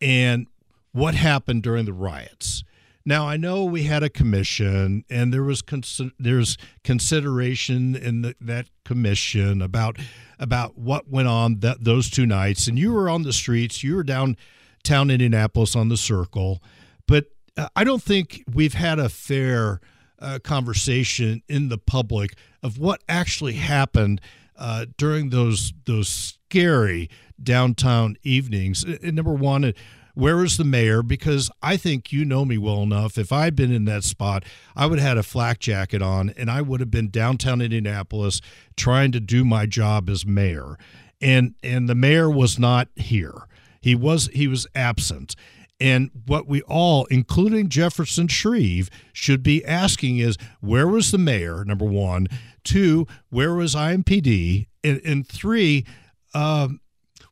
and 0.00 0.46
what 0.92 1.14
happened 1.14 1.62
during 1.62 1.84
the 1.84 1.92
riots. 1.92 2.64
Now 3.04 3.26
I 3.26 3.36
know 3.36 3.64
we 3.64 3.84
had 3.84 4.02
a 4.02 4.10
commission, 4.10 5.04
and 5.08 5.32
there 5.32 5.42
was 5.42 5.62
cons- 5.62 6.00
there's 6.18 6.56
consideration 6.84 7.96
in 7.96 8.22
the, 8.22 8.34
that 8.40 8.66
commission 8.84 9.62
about 9.62 9.98
about 10.38 10.76
what 10.76 11.08
went 11.08 11.28
on 11.28 11.60
that 11.60 11.82
those 11.82 12.10
two 12.10 12.26
nights. 12.26 12.66
And 12.66 12.78
you 12.78 12.92
were 12.92 13.08
on 13.08 13.22
the 13.22 13.32
streets, 13.32 13.82
you 13.82 13.96
were 13.96 14.04
downtown 14.04 15.10
Indianapolis 15.10 15.74
on 15.74 15.88
the 15.88 15.96
Circle, 15.96 16.62
but 17.06 17.26
uh, 17.56 17.68
I 17.74 17.84
don't 17.84 18.02
think 18.02 18.44
we've 18.52 18.74
had 18.74 18.98
a 18.98 19.08
fair 19.08 19.80
uh, 20.20 20.38
conversation 20.42 21.42
in 21.48 21.68
the 21.68 21.78
public 21.78 22.34
of 22.62 22.78
what 22.78 23.02
actually 23.08 23.54
happened 23.54 24.20
uh, 24.56 24.86
during 24.96 25.30
those 25.30 25.72
those 25.86 26.08
scary 26.08 27.08
downtown 27.42 28.16
evenings. 28.22 28.84
Uh, 28.84 28.96
number 29.02 29.32
one 29.32 29.72
where 30.14 30.44
is 30.44 30.56
the 30.56 30.64
mayor? 30.64 31.02
Because 31.02 31.50
I 31.62 31.76
think 31.76 32.12
you 32.12 32.24
know 32.24 32.44
me 32.44 32.58
well 32.58 32.82
enough. 32.82 33.16
If 33.16 33.32
I'd 33.32 33.56
been 33.56 33.72
in 33.72 33.84
that 33.86 34.04
spot, 34.04 34.44
I 34.76 34.86
would 34.86 34.98
have 34.98 35.08
had 35.08 35.18
a 35.18 35.22
flak 35.22 35.60
jacket 35.60 36.02
on 36.02 36.30
and 36.36 36.50
I 36.50 36.62
would 36.62 36.80
have 36.80 36.90
been 36.90 37.08
downtown 37.08 37.60
Indianapolis 37.60 38.40
trying 38.76 39.12
to 39.12 39.20
do 39.20 39.44
my 39.44 39.66
job 39.66 40.10
as 40.10 40.26
mayor. 40.26 40.76
And 41.20 41.54
and 41.62 41.88
the 41.88 41.94
mayor 41.94 42.30
was 42.30 42.58
not 42.58 42.88
here. 42.96 43.46
He 43.80 43.94
was 43.94 44.28
he 44.32 44.46
was 44.46 44.66
absent. 44.74 45.36
And 45.80 46.10
what 46.26 46.46
we 46.46 46.62
all, 46.62 47.06
including 47.06 47.68
Jefferson 47.68 48.28
Shreve, 48.28 48.90
should 49.12 49.42
be 49.42 49.64
asking 49.64 50.18
is 50.18 50.36
where 50.60 50.86
was 50.86 51.10
the 51.10 51.18
mayor, 51.18 51.64
number 51.64 51.86
one? 51.86 52.28
Two, 52.64 53.06
where 53.30 53.54
was 53.54 53.74
IMPD? 53.74 54.66
And, 54.84 55.00
and 55.04 55.26
three, 55.26 55.86
um, 56.34 56.80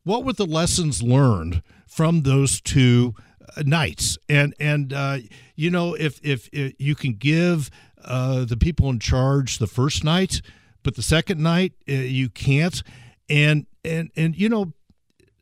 what 0.03 0.25
were 0.25 0.33
the 0.33 0.47
lessons 0.47 1.03
learned 1.03 1.63
from 1.87 2.23
those 2.23 2.61
two 2.61 3.15
uh, 3.57 3.63
nights. 3.65 4.19
And 4.29 4.55
and 4.61 4.93
uh, 4.93 5.19
you 5.57 5.71
know 5.71 5.95
if, 5.95 6.21
if, 6.23 6.49
if 6.53 6.75
you 6.79 6.95
can 6.95 7.15
give 7.15 7.71
uh, 8.05 8.45
the 8.45 8.57
people 8.57 8.89
in 8.91 8.99
charge 8.99 9.59
the 9.59 9.67
first 9.67 10.05
night, 10.05 10.41
but 10.83 10.97
the 10.97 11.03
second 11.03 11.43
night 11.43 11.73
uh, 11.89 11.93
you 11.93 12.29
can't. 12.29 12.83
And 13.29 13.67
and 13.85 14.11
and 14.17 14.37
you 14.37 14.49
know 14.49 14.73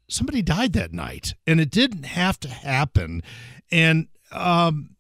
somebody 0.09 0.43
died 0.43 0.73
that 0.75 0.93
night, 0.93 1.35
and 1.47 1.61
it 1.61 1.71
didn't 1.71 2.05
have 2.05 2.39
to 2.41 2.49
happen. 2.49 3.23
And 3.71 4.09
um, 4.33 4.97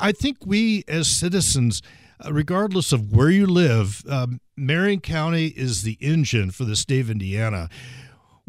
I 0.00 0.12
think 0.12 0.38
we 0.44 0.84
as 0.88 1.08
citizens 1.08 1.82
uh, 2.22 2.32
regardless 2.32 2.92
of 2.92 3.12
where 3.12 3.30
you 3.30 3.46
live, 3.46 4.02
um, 4.06 4.40
Marion 4.54 5.00
County 5.00 5.46
is 5.46 5.82
the 5.82 5.96
engine 6.00 6.50
for 6.50 6.64
the 6.64 6.76
state 6.76 7.00
of 7.00 7.10
Indiana 7.10 7.70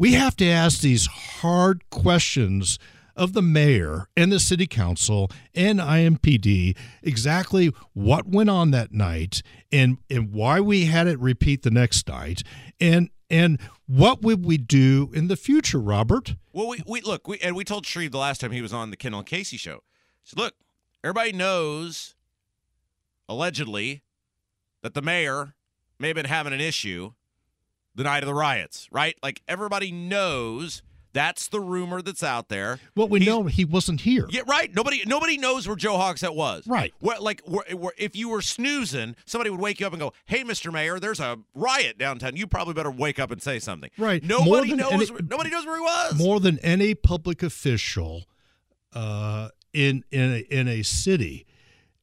we 0.02 0.14
have 0.14 0.34
to 0.34 0.44
ask 0.44 0.80
these 0.80 1.06
hard 1.06 1.88
questions 1.88 2.76
of 3.14 3.34
the 3.34 3.40
mayor 3.40 4.08
and 4.16 4.32
the 4.32 4.40
city 4.40 4.66
council 4.66 5.30
and 5.54 5.78
IMPD 5.78 6.76
exactly 7.04 7.72
what 7.92 8.26
went 8.26 8.50
on 8.50 8.72
that 8.72 8.90
night 8.90 9.42
and 9.70 9.98
and 10.10 10.32
why 10.32 10.58
we 10.58 10.86
had 10.86 11.06
it 11.06 11.20
repeat 11.20 11.62
the 11.62 11.70
next 11.70 12.08
night 12.08 12.42
and 12.80 13.10
and 13.32 13.58
what 13.86 14.22
would 14.22 14.44
we 14.44 14.58
do 14.58 15.10
in 15.14 15.28
the 15.28 15.36
future, 15.36 15.80
Robert? 15.80 16.34
Well, 16.52 16.68
we, 16.68 16.82
we 16.86 17.00
look, 17.00 17.26
we, 17.26 17.38
and 17.38 17.56
we 17.56 17.64
told 17.64 17.86
Shreve 17.86 18.12
the 18.12 18.18
last 18.18 18.42
time 18.42 18.52
he 18.52 18.62
was 18.62 18.72
on 18.72 18.90
the 18.90 18.96
Kendall 18.96 19.20
and 19.20 19.26
Casey 19.26 19.56
show. 19.56 19.82
So 20.22 20.40
look, 20.40 20.54
everybody 21.02 21.32
knows 21.32 22.14
allegedly 23.28 24.02
that 24.82 24.94
the 24.94 25.02
mayor 25.02 25.54
may 25.98 26.08
have 26.08 26.14
been 26.14 26.26
having 26.26 26.52
an 26.52 26.60
issue 26.60 27.12
the 27.94 28.04
night 28.04 28.22
of 28.22 28.26
the 28.26 28.34
riots, 28.34 28.86
right? 28.92 29.16
Like 29.22 29.42
everybody 29.48 29.90
knows 29.90 30.82
that's 31.12 31.48
the 31.48 31.60
rumor 31.60 32.02
that's 32.02 32.22
out 32.22 32.48
there. 32.48 32.78
Well, 32.94 33.08
we 33.08 33.20
He's, 33.20 33.28
know 33.28 33.44
he 33.44 33.64
wasn't 33.64 34.02
here. 34.02 34.26
Yeah, 34.30 34.42
right. 34.46 34.72
Nobody, 34.74 35.02
nobody 35.06 35.36
knows 35.38 35.66
where 35.66 35.76
Joe 35.76 35.94
Hogsett 35.94 36.34
was. 36.34 36.66
Right. 36.66 36.94
What, 37.00 37.22
like, 37.22 37.42
where, 37.44 37.64
where, 37.76 37.92
if 37.98 38.16
you 38.16 38.28
were 38.28 38.42
snoozing, 38.42 39.16
somebody 39.26 39.50
would 39.50 39.60
wake 39.60 39.80
you 39.80 39.86
up 39.86 39.92
and 39.92 40.00
go, 40.00 40.12
"Hey, 40.26 40.44
Mr. 40.44 40.72
Mayor, 40.72 40.98
there's 40.98 41.20
a 41.20 41.38
riot 41.54 41.98
downtown. 41.98 42.36
You 42.36 42.46
probably 42.46 42.74
better 42.74 42.90
wake 42.90 43.18
up 43.18 43.30
and 43.30 43.42
say 43.42 43.58
something." 43.58 43.90
Right. 43.98 44.22
Nobody 44.22 44.74
knows. 44.74 45.10
Where, 45.10 45.20
nobody 45.22 45.50
knows 45.50 45.66
where 45.66 45.76
he 45.76 45.82
was. 45.82 46.18
More 46.18 46.40
than 46.40 46.58
any 46.60 46.94
public 46.94 47.42
official 47.42 48.24
uh, 48.92 49.48
in 49.72 50.04
in 50.10 50.32
a, 50.32 50.38
in 50.54 50.68
a 50.68 50.82
city, 50.82 51.46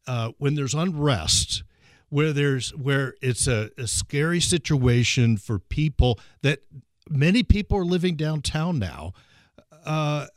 uh, 0.08 0.32
when 0.38 0.56
there's 0.56 0.74
unrest 0.74 1.63
where 2.10 2.34
there's 2.34 2.72
where 2.76 3.13
it's 3.22 3.48
a, 3.48 3.69
a 3.78 3.88
scary 3.88 4.39
situation 4.39 5.38
for 5.38 5.60
people 5.60 6.19
that 6.41 6.60
many 7.10 7.43
people 7.43 7.78
are 7.78 7.86
living 7.86 8.15
downtown 8.15 8.80
now. 8.80 9.13
Uh, 9.86 10.28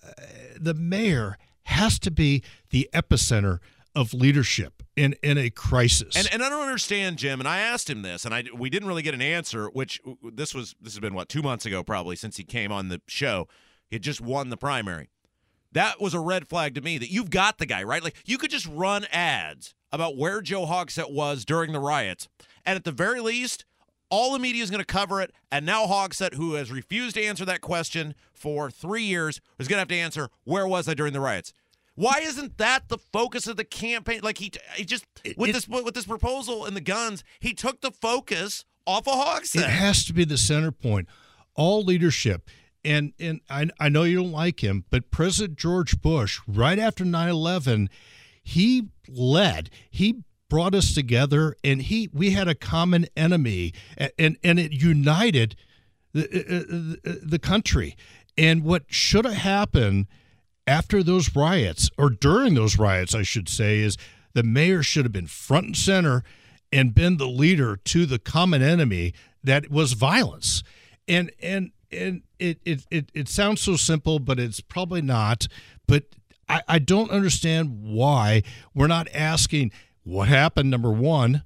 the 0.59 0.75
mayor 0.75 1.39
has 1.65 1.99
to 2.01 2.11
be 2.11 2.43
the 2.71 2.89
epicenter 2.93 3.59
of 3.95 4.15
leadership 4.15 4.83
in 4.97 5.15
in 5.23 5.39
a 5.39 5.51
crisis. 5.51 6.17
And 6.17 6.29
and 6.33 6.43
I 6.43 6.49
don't 6.49 6.63
understand, 6.63 7.19
Jim. 7.19 7.41
And 7.41 7.49
I 7.49 7.59
asked 7.59 7.89
him 7.89 8.03
this, 8.03 8.25
and 8.25 8.35
I 8.35 8.45
we 8.55 8.71
didn't 8.71 8.89
really 8.89 9.03
get 9.03 9.15
an 9.15 9.23
answer. 9.23 9.69
Which 9.69 10.01
this 10.23 10.55
was 10.55 10.75
this 10.81 10.95
has 10.95 11.01
been 11.01 11.15
what 11.15 11.29
two 11.29 11.43
months 11.43 11.67
ago, 11.67 11.83
probably 11.83 12.17
since 12.17 12.37
he 12.37 12.45
came 12.45 12.73
on 12.73 12.89
the 12.89 13.01
show. 13.07 13.49
He 13.89 13.97
had 13.97 14.03
just 14.03 14.21
won 14.21 14.49
the 14.49 14.57
primary. 14.57 15.11
That 15.73 16.01
was 16.01 16.15
a 16.15 16.21
red 16.21 16.49
flag 16.49 16.75
to 16.75 16.81
me. 16.81 16.99
That 16.99 17.11
you've 17.11 17.31
got 17.31 17.59
the 17.59 17.67
guy 17.67 17.83
right. 17.83 18.03
Like 18.03 18.17
you 18.25 18.39
could 18.39 18.51
just 18.51 18.67
run 18.67 19.07
ads 19.13 19.75
about 19.91 20.17
where 20.17 20.41
Joe 20.41 20.65
Hogsett 20.67 21.13
was 21.13 21.45
during 21.45 21.73
the 21.73 21.81
riots. 21.81 22.29
And 22.65 22.77
at 22.77 22.85
the 22.85 22.93
very 22.93 23.21
least, 23.21 23.65
all 24.13 24.35
the 24.35 24.39
media 24.39 24.63
is 24.63 24.71
going 24.71 24.79
to 24.79 24.85
cover 24.85 25.23
it. 25.23 25.33
And 25.51 25.65
now 25.65 25.87
Hogsett, 25.87 26.35
who 26.35 26.53
has 26.55 26.71
refused 26.71 27.17
to 27.17 27.25
answer 27.25 27.47
that 27.47 27.63
question 27.63 28.15
for 28.35 28.71
three 28.71 29.05
years, 29.05 29.41
is 29.59 29.67
going 29.67 29.77
to 29.77 29.81
have 29.81 29.89
to 29.89 29.97
answer, 29.97 30.29
where 30.45 30.69
was 30.69 30.87
I 30.87 30.93
during 30.93 31.15
the 31.15 31.21
riots? 31.21 31.55
Why 31.95 32.21
isn't 32.23 32.59
that 32.59 32.89
the 32.89 32.99
focus 32.99 33.47
of 33.47 33.57
the 33.57 33.65
campaign? 33.65 34.21
Like 34.23 34.39
he, 34.39 34.53
he 34.75 34.85
just 34.85 35.07
with 35.37 35.51
it, 35.51 35.53
this 35.53 35.69
with 35.69 35.95
this 35.95 36.07
proposal 36.07 36.67
and 36.67 36.77
the 36.77 36.81
guns, 36.81 37.25
he 37.41 37.55
took 37.55 37.81
the 37.81 37.91
focus 37.91 38.65
off 38.87 39.09
of 39.09 39.15
Hogsett. 39.15 39.63
It 39.63 39.71
has 39.71 40.05
to 40.07 40.13
be 40.13 40.25
the 40.25 40.39
center 40.39 40.73
point. 40.73 41.09
All 41.55 41.83
leadership, 41.83 42.49
and 42.83 43.13
and 43.21 43.41
I, 43.51 43.69
I 43.79 43.91
know 43.91 44.05
you 44.05 44.17
don't 44.17 44.33
like 44.33 44.65
him, 44.65 44.85
but 44.89 45.11
President 45.11 45.59
George 45.59 46.01
Bush, 46.01 46.41
right 46.47 46.79
after 46.79 47.05
9-11, 47.05 47.89
he 48.43 48.89
led. 49.07 49.69
He 49.91 50.23
brought 50.53 50.75
us 50.75 50.93
together, 50.93 51.57
and 51.65 51.81
he 51.81 52.11
we 52.13 52.33
had 52.33 52.47
a 52.47 52.55
common 52.55 53.07
enemy, 53.17 53.73
and 54.19 54.37
and 54.45 54.59
it 54.61 54.71
united 54.71 55.57
the 56.13 56.99
uh, 57.07 57.11
uh, 57.11 57.15
the 57.23 57.39
country. 57.39 57.97
And 58.37 58.63
what 58.63 58.83
should 58.89 59.25
have 59.25 59.33
happened 59.33 60.09
after 60.67 61.03
those 61.03 61.35
riots, 61.35 61.89
or 61.97 62.11
during 62.11 62.53
those 62.53 62.77
riots, 62.77 63.15
I 63.15 63.23
should 63.23 63.49
say, 63.49 63.79
is 63.79 63.97
the 64.35 64.43
mayor 64.43 64.83
should 64.83 65.07
have 65.07 65.13
been 65.13 65.27
front 65.27 65.67
and 65.69 65.77
center 65.77 66.23
and 66.71 66.95
been 66.95 67.17
the 67.17 67.29
leader 67.29 67.77
to 67.77 68.05
the 68.05 68.19
common 68.19 68.61
enemy 68.61 69.15
that 69.43 69.71
was 69.71 69.95
violence. 69.95 70.63
And 71.09 71.31
and 71.43 71.71
and 71.91 72.25
it 72.39 72.61
it 72.67 72.87
it, 72.91 73.11
it 73.15 73.29
sounds 73.31 73.63
so 73.63 73.77
simple, 73.77 74.19
but 74.19 74.39
it's 74.39 74.61
probably 74.61 75.01
not. 75.01 75.49
But 75.87 76.05
I, 76.47 76.61
I 76.69 76.79
don't 76.79 77.11
understand 77.11 77.81
why 77.83 78.43
we're 78.75 78.87
not 78.87 79.09
asking 79.15 79.73
what 80.05 80.29
happened, 80.29 80.71
number 80.71 80.91
one, 80.91 81.45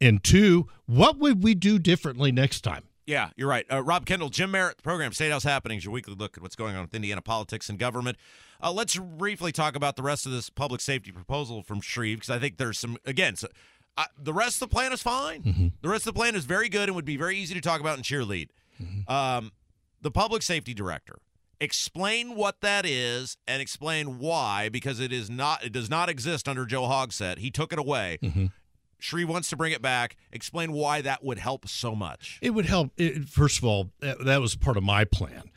and 0.00 0.22
two, 0.22 0.68
what 0.86 1.18
would 1.18 1.42
we 1.42 1.54
do 1.54 1.78
differently 1.78 2.32
next 2.32 2.62
time? 2.62 2.84
Yeah, 3.06 3.30
you're 3.36 3.48
right. 3.48 3.66
Uh, 3.70 3.82
Rob 3.82 4.06
Kendall, 4.06 4.28
Jim 4.28 4.52
Merritt, 4.52 4.76
the 4.76 4.82
program 4.82 5.12
State 5.12 5.32
House 5.32 5.42
Happenings, 5.42 5.84
your 5.84 5.92
weekly 5.92 6.14
look 6.14 6.36
at 6.36 6.42
what's 6.42 6.54
going 6.54 6.76
on 6.76 6.82
with 6.82 6.94
Indiana 6.94 7.20
politics 7.20 7.68
and 7.68 7.78
government. 7.78 8.16
Uh, 8.62 8.70
let's 8.70 8.96
briefly 8.96 9.50
talk 9.50 9.74
about 9.74 9.96
the 9.96 10.02
rest 10.02 10.26
of 10.26 10.32
this 10.32 10.48
public 10.48 10.80
safety 10.80 11.10
proposal 11.10 11.62
from 11.62 11.80
Shreve 11.80 12.18
because 12.18 12.30
I 12.30 12.38
think 12.38 12.56
there's 12.56 12.78
some, 12.78 12.98
again, 13.04 13.34
so, 13.34 13.48
I, 13.96 14.06
the 14.16 14.32
rest 14.32 14.62
of 14.62 14.68
the 14.68 14.74
plan 14.74 14.92
is 14.92 15.02
fine. 15.02 15.42
Mm-hmm. 15.42 15.68
The 15.82 15.88
rest 15.88 16.06
of 16.06 16.14
the 16.14 16.18
plan 16.18 16.36
is 16.36 16.44
very 16.44 16.68
good 16.68 16.88
and 16.88 16.94
would 16.94 17.04
be 17.04 17.16
very 17.16 17.36
easy 17.36 17.54
to 17.54 17.60
talk 17.60 17.80
about 17.80 17.96
and 17.96 18.04
cheerlead. 18.04 18.50
Mm-hmm. 18.80 19.12
Um, 19.12 19.50
the 20.00 20.10
public 20.10 20.42
safety 20.42 20.72
director. 20.72 21.18
Explain 21.60 22.36
what 22.36 22.62
that 22.62 22.86
is 22.86 23.36
and 23.46 23.60
explain 23.60 24.18
why, 24.18 24.70
because 24.70 24.98
it 24.98 25.12
is 25.12 25.28
not. 25.28 25.62
It 25.62 25.72
does 25.72 25.90
not 25.90 26.08
exist 26.08 26.48
under 26.48 26.64
Joe 26.64 26.84
Hogsett. 26.84 27.38
He 27.38 27.50
took 27.50 27.72
it 27.72 27.78
away. 27.78 28.18
Mm-hmm. 28.22 28.46
Shreve 28.98 29.28
wants 29.28 29.50
to 29.50 29.56
bring 29.56 29.72
it 29.72 29.82
back. 29.82 30.16
Explain 30.32 30.72
why 30.72 31.00
that 31.02 31.22
would 31.22 31.38
help 31.38 31.68
so 31.68 31.94
much. 31.94 32.38
It 32.40 32.50
would 32.50 32.66
help. 32.66 32.92
It, 32.96 33.28
first 33.28 33.58
of 33.58 33.64
all, 33.64 33.90
that, 34.00 34.24
that, 34.24 34.40
was 34.40 34.56
part 34.56 34.76
of 34.76 34.82
my 34.82 35.04
plan, 35.04 35.50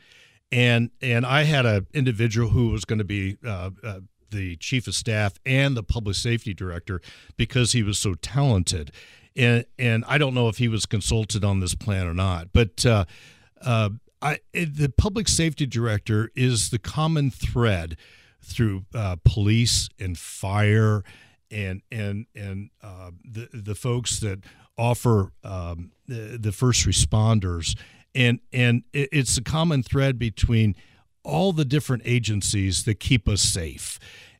and 0.52 0.90
and 1.00 1.24
I 1.24 1.44
had 1.44 1.64
an 1.64 1.86
individual 1.94 2.50
who 2.50 2.68
was 2.68 2.84
going 2.84 2.98
to 2.98 3.04
be 3.04 3.38
uh, 3.44 3.70
uh, 3.82 4.00
the 4.30 4.56
chief 4.56 4.86
of 4.86 4.94
staff 4.94 5.34
and 5.46 5.76
the 5.76 5.82
public 5.82 6.16
safety 6.16 6.52
director 6.52 7.00
because 7.36 7.72
he 7.72 7.82
was 7.82 7.98
so 7.98 8.14
talented, 8.14 8.92
and 9.36 9.64
and 9.78 10.04
I 10.06 10.18
don't 10.18 10.34
know 10.34 10.48
if 10.48 10.58
he 10.58 10.68
was 10.68 10.84
consulted 10.84 11.44
on 11.44 11.60
this 11.60 11.74
plan 11.74 12.06
or 12.06 12.14
not, 12.14 12.48
but. 12.52 12.84
Uh, 12.84 13.04
uh 13.62 13.88
I, 14.24 14.38
the 14.54 14.92
public 14.96 15.28
safety 15.28 15.66
director 15.66 16.30
is 16.34 16.70
the 16.70 16.78
common 16.78 17.30
thread 17.30 17.98
through 18.42 18.86
uh, 18.94 19.16
police 19.24 19.88
and 20.00 20.16
fire 20.18 21.04
and 21.50 21.82
and 21.92 22.26
and 22.34 22.70
uh, 22.82 23.10
the 23.22 23.48
the 23.52 23.74
folks 23.74 24.20
that 24.20 24.40
offer 24.76 25.32
um, 25.44 25.92
the, 26.06 26.38
the, 26.40 26.52
first 26.52 26.86
responders. 26.86 27.78
And 28.14 28.40
and 28.52 28.82
it's 28.92 29.36
a 29.36 29.42
common 29.42 29.82
thread 29.82 30.18
between 30.18 30.74
all 31.22 31.52
the 31.52 31.64
different 31.64 32.02
agencies 32.04 32.84
that 32.84 33.00
keep 33.00 33.28
us 33.28 33.42
safe. 33.42 33.98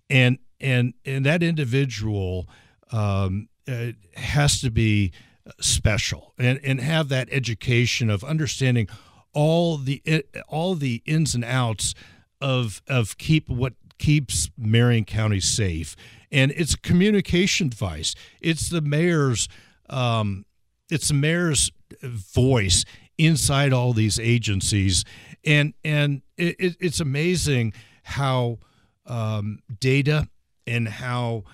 And 0.08 0.38
and 0.60 0.94
and 1.04 1.26
that 1.26 1.42
individual 1.42 2.48
um, 2.90 3.48
uh, 3.68 3.92
has 4.16 4.60
to 4.62 4.70
be 4.70 5.12
special 5.60 6.32
and 6.38 6.58
and 6.64 6.80
have 6.80 7.08
that 7.10 7.28
education 7.30 8.10
of 8.10 8.24
understanding 8.24 8.88
all 9.34 9.76
the 9.76 10.02
all 10.48 10.74
the 10.74 11.02
ins 11.04 11.34
and 11.34 11.44
outs 11.44 11.94
of 12.40 12.82
of 12.88 13.18
keep 13.18 13.48
what 13.48 13.74
keeps 13.98 14.50
Marion 14.56 15.04
County 15.04 15.40
safe, 15.40 15.96
and 16.32 16.50
it's 16.52 16.74
communication 16.74 17.68
device. 17.68 18.14
It's 18.40 18.68
the 18.68 18.80
mayor's 18.80 19.48
um, 19.90 20.46
it's 20.90 21.08
the 21.08 21.14
mayor's 21.14 21.70
voice 22.02 22.84
inside 23.18 23.72
all 23.72 23.92
these 23.92 24.18
agencies, 24.18 25.04
and 25.44 25.74
and 25.84 26.22
it, 26.36 26.76
it's 26.80 27.00
amazing 27.00 27.72
how 28.02 28.58
um, 29.06 29.60
data 29.80 30.28
and 30.66 30.88
how 30.88 31.44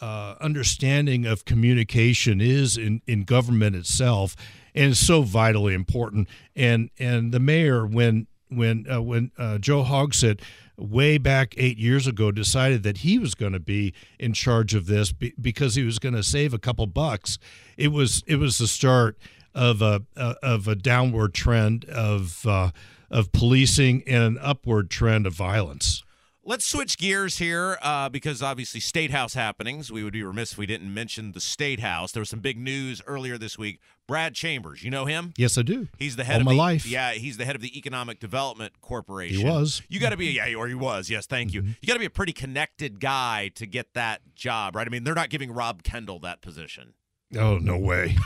uh, 0.00 0.34
understanding 0.40 1.26
of 1.26 1.44
communication 1.44 2.40
is 2.40 2.76
in, 2.76 3.02
in 3.06 3.24
government 3.24 3.76
itself 3.76 4.34
and 4.74 4.96
so 4.96 5.22
vitally 5.22 5.74
important. 5.74 6.28
And 6.56 6.90
and 6.98 7.32
the 7.32 7.40
mayor, 7.40 7.86
when 7.86 8.26
when 8.48 8.86
uh, 8.90 9.02
when 9.02 9.32
uh, 9.38 9.58
Joe 9.58 9.84
Hogsett 9.84 10.40
way 10.76 11.18
back 11.18 11.54
eight 11.56 11.78
years 11.78 12.06
ago 12.06 12.32
decided 12.32 12.82
that 12.82 12.98
he 12.98 13.18
was 13.18 13.34
going 13.34 13.52
to 13.52 13.60
be 13.60 13.92
in 14.18 14.32
charge 14.32 14.74
of 14.74 14.86
this 14.86 15.12
be- 15.12 15.34
because 15.40 15.74
he 15.74 15.84
was 15.84 15.98
going 15.98 16.14
to 16.14 16.22
save 16.22 16.54
a 16.54 16.58
couple 16.58 16.86
bucks, 16.86 17.38
it 17.76 17.88
was 17.88 18.22
it 18.26 18.36
was 18.36 18.58
the 18.58 18.68
start 18.68 19.18
of 19.54 19.82
a 19.82 20.02
uh, 20.16 20.34
of 20.42 20.68
a 20.68 20.74
downward 20.74 21.34
trend 21.34 21.84
of 21.86 22.46
uh, 22.46 22.70
of 23.10 23.32
policing 23.32 24.02
and 24.06 24.22
an 24.22 24.38
upward 24.40 24.90
trend 24.90 25.26
of 25.26 25.34
violence. 25.34 26.02
Let's 26.50 26.66
switch 26.66 26.98
gears 26.98 27.38
here 27.38 27.78
uh, 27.80 28.08
because 28.08 28.42
obviously 28.42 28.80
state 28.80 29.12
house 29.12 29.34
happenings. 29.34 29.92
We 29.92 30.02
would 30.02 30.12
be 30.12 30.24
remiss 30.24 30.50
if 30.50 30.58
we 30.58 30.66
didn't 30.66 30.92
mention 30.92 31.30
the 31.30 31.40
state 31.40 31.78
house. 31.78 32.10
There 32.10 32.20
was 32.20 32.28
some 32.28 32.40
big 32.40 32.58
news 32.58 33.00
earlier 33.06 33.38
this 33.38 33.56
week. 33.56 33.78
Brad 34.08 34.34
Chambers, 34.34 34.82
you 34.82 34.90
know 34.90 35.04
him? 35.04 35.32
Yes, 35.36 35.56
I 35.56 35.62
do. 35.62 35.86
He's 35.96 36.16
the 36.16 36.24
head 36.24 36.34
All 36.34 36.40
of 36.40 36.46
my 36.46 36.52
the, 36.54 36.58
life. 36.58 36.86
Yeah, 36.86 37.12
he's 37.12 37.36
the 37.36 37.44
head 37.44 37.54
of 37.54 37.62
the 37.62 37.78
Economic 37.78 38.18
Development 38.18 38.72
Corporation. 38.80 39.38
He 39.38 39.44
was. 39.44 39.80
You 39.88 40.00
got 40.00 40.10
to 40.10 40.16
be 40.16 40.26
yeah, 40.26 40.52
or 40.54 40.66
he 40.66 40.74
was. 40.74 41.08
Yes, 41.08 41.24
thank 41.24 41.54
you. 41.54 41.62
Mm-hmm. 41.62 41.72
You 41.82 41.86
got 41.86 41.92
to 41.92 42.00
be 42.00 42.06
a 42.06 42.10
pretty 42.10 42.32
connected 42.32 42.98
guy 42.98 43.52
to 43.54 43.64
get 43.64 43.94
that 43.94 44.34
job, 44.34 44.74
right? 44.74 44.88
I 44.88 44.90
mean, 44.90 45.04
they're 45.04 45.14
not 45.14 45.30
giving 45.30 45.52
Rob 45.52 45.84
Kendall 45.84 46.18
that 46.18 46.40
position. 46.40 46.94
Oh 47.38 47.58
no 47.58 47.78
way. 47.78 48.16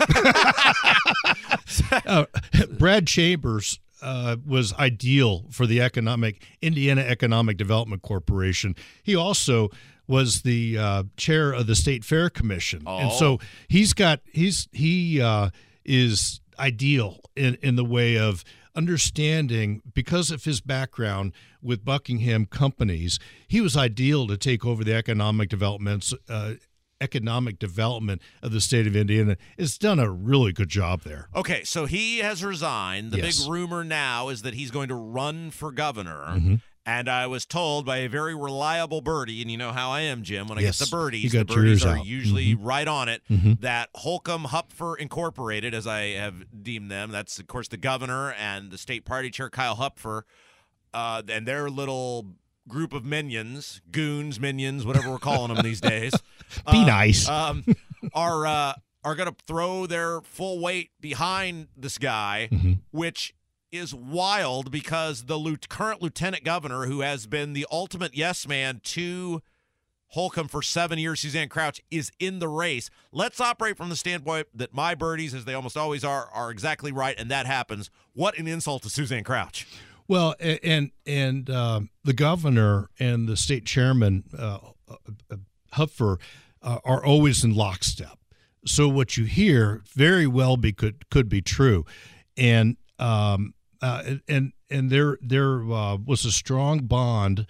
uh, 2.06 2.24
Brad 2.78 3.06
Chambers 3.06 3.80
uh, 4.02 4.36
was 4.46 4.72
ideal 4.74 5.46
for 5.50 5.66
the 5.66 5.80
economic 5.80 6.44
Indiana 6.62 7.02
Economic 7.02 7.56
Development 7.56 8.02
Corporation. 8.02 8.74
He 9.02 9.16
also 9.16 9.70
was 10.06 10.42
the 10.42 10.76
uh, 10.78 11.02
chair 11.16 11.52
of 11.52 11.66
the 11.66 11.74
State 11.74 12.04
Fair 12.04 12.28
Commission, 12.28 12.82
oh. 12.86 12.98
and 12.98 13.12
so 13.12 13.38
he's 13.68 13.92
got 13.92 14.20
he's 14.32 14.68
he 14.72 15.20
uh, 15.20 15.50
is 15.84 16.40
ideal 16.58 17.20
in 17.36 17.56
in 17.62 17.76
the 17.76 17.84
way 17.84 18.18
of 18.18 18.44
understanding 18.76 19.80
because 19.94 20.30
of 20.30 20.44
his 20.44 20.60
background 20.60 21.32
with 21.62 21.84
Buckingham 21.84 22.46
companies. 22.46 23.18
He 23.46 23.60
was 23.60 23.76
ideal 23.76 24.26
to 24.26 24.36
take 24.36 24.66
over 24.66 24.84
the 24.84 24.94
economic 24.94 25.48
developments 25.48 26.12
uh, 26.28 26.54
economic 27.00 27.58
development 27.58 28.22
of 28.42 28.52
the 28.52 28.60
state 28.60 28.86
of 28.86 28.96
Indiana 28.96 29.36
has 29.58 29.78
done 29.78 29.98
a 29.98 30.10
really 30.10 30.52
good 30.52 30.68
job 30.68 31.02
there. 31.02 31.28
Okay, 31.34 31.64
so 31.64 31.86
he 31.86 32.18
has 32.18 32.44
resigned. 32.44 33.12
The 33.12 33.18
yes. 33.18 33.40
big 33.40 33.50
rumor 33.50 33.84
now 33.84 34.28
is 34.28 34.42
that 34.42 34.54
he's 34.54 34.70
going 34.70 34.88
to 34.88 34.94
run 34.94 35.50
for 35.50 35.72
governor. 35.72 36.24
Mm-hmm. 36.28 36.54
And 36.86 37.08
I 37.08 37.26
was 37.28 37.46
told 37.46 37.86
by 37.86 37.98
a 37.98 38.08
very 38.10 38.34
reliable 38.34 39.00
birdie, 39.00 39.40
and 39.40 39.50
you 39.50 39.56
know 39.56 39.72
how 39.72 39.90
I 39.90 40.02
am, 40.02 40.22
Jim. 40.22 40.48
When 40.48 40.58
I 40.58 40.60
yes. 40.60 40.78
get 40.78 40.90
the 40.90 40.90
birdies, 40.94 41.32
the 41.32 41.44
birdies 41.44 41.84
are 41.84 41.96
out. 41.96 42.04
usually 42.04 42.54
mm-hmm. 42.54 42.64
right 42.64 42.86
on 42.86 43.08
it. 43.08 43.22
Mm-hmm. 43.30 43.54
That 43.60 43.88
Holcomb 43.94 44.44
Hupfer 44.44 44.98
Incorporated, 44.98 45.72
as 45.72 45.86
I 45.86 46.08
have 46.10 46.44
deemed 46.62 46.90
them, 46.90 47.10
that's 47.10 47.38
of 47.38 47.46
course 47.46 47.68
the 47.68 47.78
governor 47.78 48.32
and 48.32 48.70
the 48.70 48.76
state 48.76 49.06
party 49.06 49.30
chair 49.30 49.48
Kyle 49.48 49.76
Hupfer, 49.76 50.24
uh, 50.92 51.22
and 51.26 51.48
their 51.48 51.70
little 51.70 52.26
group 52.68 52.92
of 52.92 53.04
minions, 53.04 53.80
goons, 53.90 54.38
minions, 54.38 54.84
whatever 54.84 55.10
we're 55.10 55.18
calling 55.18 55.54
them 55.54 55.62
these 55.62 55.80
days. 55.80 56.12
Be 56.70 56.78
uh, 56.78 56.86
nice. 56.86 57.28
Um, 57.28 57.64
are 58.14 58.46
uh, 58.46 58.74
are 59.04 59.14
going 59.14 59.28
to 59.28 59.36
throw 59.46 59.86
their 59.86 60.20
full 60.22 60.60
weight 60.60 60.90
behind 61.00 61.68
this 61.76 61.98
guy, 61.98 62.48
mm-hmm. 62.50 62.74
which 62.90 63.34
is 63.70 63.94
wild 63.94 64.70
because 64.70 65.24
the 65.24 65.58
current 65.68 66.00
lieutenant 66.00 66.44
governor, 66.44 66.86
who 66.86 67.00
has 67.00 67.26
been 67.26 67.52
the 67.52 67.66
ultimate 67.70 68.16
yes 68.16 68.46
man 68.46 68.80
to 68.84 69.42
Holcomb 70.08 70.46
for 70.46 70.62
seven 70.62 70.98
years, 70.98 71.20
Suzanne 71.20 71.48
Crouch, 71.48 71.80
is 71.90 72.12
in 72.20 72.38
the 72.38 72.46
race. 72.46 72.88
Let's 73.10 73.40
operate 73.40 73.76
from 73.76 73.88
the 73.88 73.96
standpoint 73.96 74.46
that 74.54 74.72
my 74.72 74.94
birdies, 74.94 75.34
as 75.34 75.44
they 75.44 75.54
almost 75.54 75.76
always 75.76 76.04
are, 76.04 76.28
are 76.32 76.52
exactly 76.52 76.92
right, 76.92 77.18
and 77.18 77.30
that 77.32 77.46
happens. 77.46 77.90
What 78.12 78.38
an 78.38 78.46
insult 78.46 78.84
to 78.84 78.90
Suzanne 78.90 79.24
Crouch. 79.24 79.66
Well, 80.06 80.36
and 80.38 80.92
and 81.04 81.50
uh, 81.50 81.80
the 82.04 82.12
governor 82.12 82.90
and 83.00 83.26
the 83.28 83.36
state 83.36 83.64
chairman 83.64 84.24
uh, 84.38 84.58
uh, 84.88 85.36
Hupfer 85.72 86.18
uh, 86.64 86.78
are 86.84 87.04
always 87.04 87.44
in 87.44 87.54
lockstep. 87.54 88.18
So 88.66 88.88
what 88.88 89.16
you 89.16 89.24
hear 89.24 89.82
very 89.94 90.26
well 90.26 90.56
be 90.56 90.72
could 90.72 91.08
could 91.10 91.28
be 91.28 91.42
true, 91.42 91.84
and 92.36 92.76
um, 92.98 93.54
uh, 93.80 94.16
and 94.26 94.52
and 94.70 94.90
there 94.90 95.18
there 95.20 95.62
uh, 95.70 95.96
was 95.96 96.24
a 96.24 96.32
strong 96.32 96.86
bond 96.86 97.46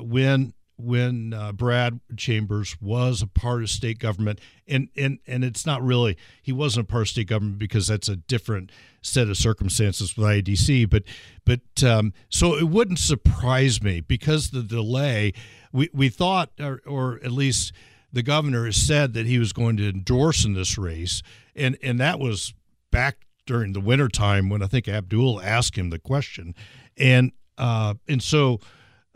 when 0.00 0.52
when 0.76 1.32
uh, 1.32 1.52
Brad 1.52 2.00
Chambers 2.16 2.76
was 2.80 3.22
a 3.22 3.26
part 3.26 3.62
of 3.62 3.70
state 3.70 3.98
government, 3.98 4.40
and 4.66 4.88
and 4.96 5.18
and 5.26 5.44
it's 5.44 5.64
not 5.64 5.82
really 5.82 6.16
he 6.42 6.52
wasn't 6.52 6.88
a 6.88 6.90
part 6.90 7.02
of 7.02 7.08
state 7.08 7.28
government 7.28 7.58
because 7.58 7.86
that's 7.86 8.08
a 8.08 8.16
different 8.16 8.70
set 9.00 9.28
of 9.28 9.36
circumstances 9.36 10.16
with 10.16 10.26
IDC, 10.26 10.90
but 10.90 11.04
but 11.44 11.60
um, 11.84 12.12
so 12.28 12.56
it 12.56 12.68
wouldn't 12.68 12.98
surprise 12.98 13.82
me 13.82 14.00
because 14.00 14.50
the 14.50 14.62
delay 14.62 15.32
we 15.72 15.88
we 15.92 16.08
thought 16.08 16.50
or, 16.60 16.80
or 16.86 17.20
at 17.24 17.32
least 17.32 17.72
the 18.14 18.22
governor 18.22 18.64
has 18.64 18.76
said 18.76 19.12
that 19.14 19.26
he 19.26 19.38
was 19.38 19.52
going 19.52 19.76
to 19.76 19.88
endorse 19.88 20.44
in 20.44 20.54
this 20.54 20.78
race, 20.78 21.22
and 21.54 21.76
and 21.82 21.98
that 22.00 22.18
was 22.20 22.54
back 22.90 23.26
during 23.44 23.72
the 23.72 23.80
wintertime 23.80 24.48
when 24.48 24.62
I 24.62 24.66
think 24.66 24.88
Abdul 24.88 25.40
asked 25.42 25.76
him 25.76 25.90
the 25.90 25.98
question, 25.98 26.54
and 26.96 27.32
uh, 27.58 27.94
and 28.08 28.22
so 28.22 28.60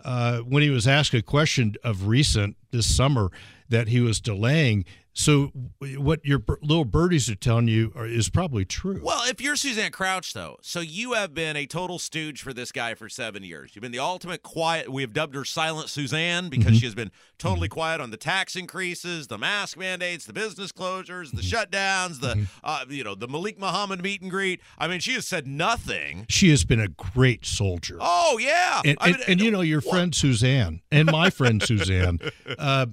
uh, 0.04 0.38
when 0.40 0.62
he 0.62 0.70
was 0.70 0.88
asked 0.88 1.14
a 1.14 1.22
question 1.22 1.76
of 1.84 2.08
recent 2.08 2.56
this 2.72 2.94
summer 2.94 3.30
that 3.68 3.88
he 3.88 4.00
was 4.00 4.20
delaying. 4.20 4.84
So 5.18 5.50
what 5.80 6.24
your 6.24 6.40
little 6.62 6.84
birdies 6.84 7.28
are 7.28 7.34
telling 7.34 7.66
you 7.66 7.92
are, 7.96 8.06
is 8.06 8.28
probably 8.28 8.64
true. 8.64 9.00
Well, 9.02 9.28
if 9.28 9.40
you're 9.40 9.56
Suzanne 9.56 9.90
Crouch, 9.90 10.32
though, 10.32 10.58
so 10.62 10.78
you 10.78 11.14
have 11.14 11.34
been 11.34 11.56
a 11.56 11.66
total 11.66 11.98
stooge 11.98 12.40
for 12.40 12.52
this 12.52 12.70
guy 12.70 12.94
for 12.94 13.08
seven 13.08 13.42
years. 13.42 13.72
You've 13.74 13.82
been 13.82 13.90
the 13.90 13.98
ultimate 13.98 14.44
quiet. 14.44 14.92
We 14.92 15.02
have 15.02 15.12
dubbed 15.12 15.34
her 15.34 15.44
Silent 15.44 15.88
Suzanne 15.88 16.48
because 16.48 16.66
mm-hmm. 16.66 16.74
she 16.76 16.86
has 16.86 16.94
been 16.94 17.10
totally 17.36 17.66
mm-hmm. 17.66 17.74
quiet 17.74 18.00
on 18.00 18.12
the 18.12 18.16
tax 18.16 18.54
increases, 18.54 19.26
the 19.26 19.38
mask 19.38 19.76
mandates, 19.76 20.24
the 20.24 20.32
business 20.32 20.70
closures, 20.70 21.32
the 21.32 21.42
mm-hmm. 21.42 21.74
shutdowns, 21.74 22.20
the 22.20 22.34
mm-hmm. 22.34 22.44
uh, 22.62 22.84
you 22.88 23.02
know 23.02 23.16
the 23.16 23.26
Malik 23.26 23.58
Muhammad 23.58 24.00
meet 24.00 24.22
and 24.22 24.30
greet. 24.30 24.60
I 24.78 24.86
mean, 24.86 25.00
she 25.00 25.14
has 25.14 25.26
said 25.26 25.48
nothing. 25.48 26.26
She 26.28 26.50
has 26.50 26.64
been 26.64 26.80
a 26.80 26.88
great 26.88 27.44
soldier. 27.44 27.98
Oh 28.00 28.38
yeah, 28.40 28.82
and, 28.84 28.96
and, 29.00 29.16
mean, 29.16 29.24
and 29.26 29.40
you 29.40 29.50
know 29.50 29.62
your 29.62 29.80
what? 29.80 29.90
friend 29.90 30.14
Suzanne 30.14 30.80
and 30.92 31.10
my 31.10 31.28
friend 31.28 31.60
Suzanne. 31.60 32.20
Uh, 32.56 32.86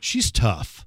she's 0.00 0.30
tough 0.30 0.86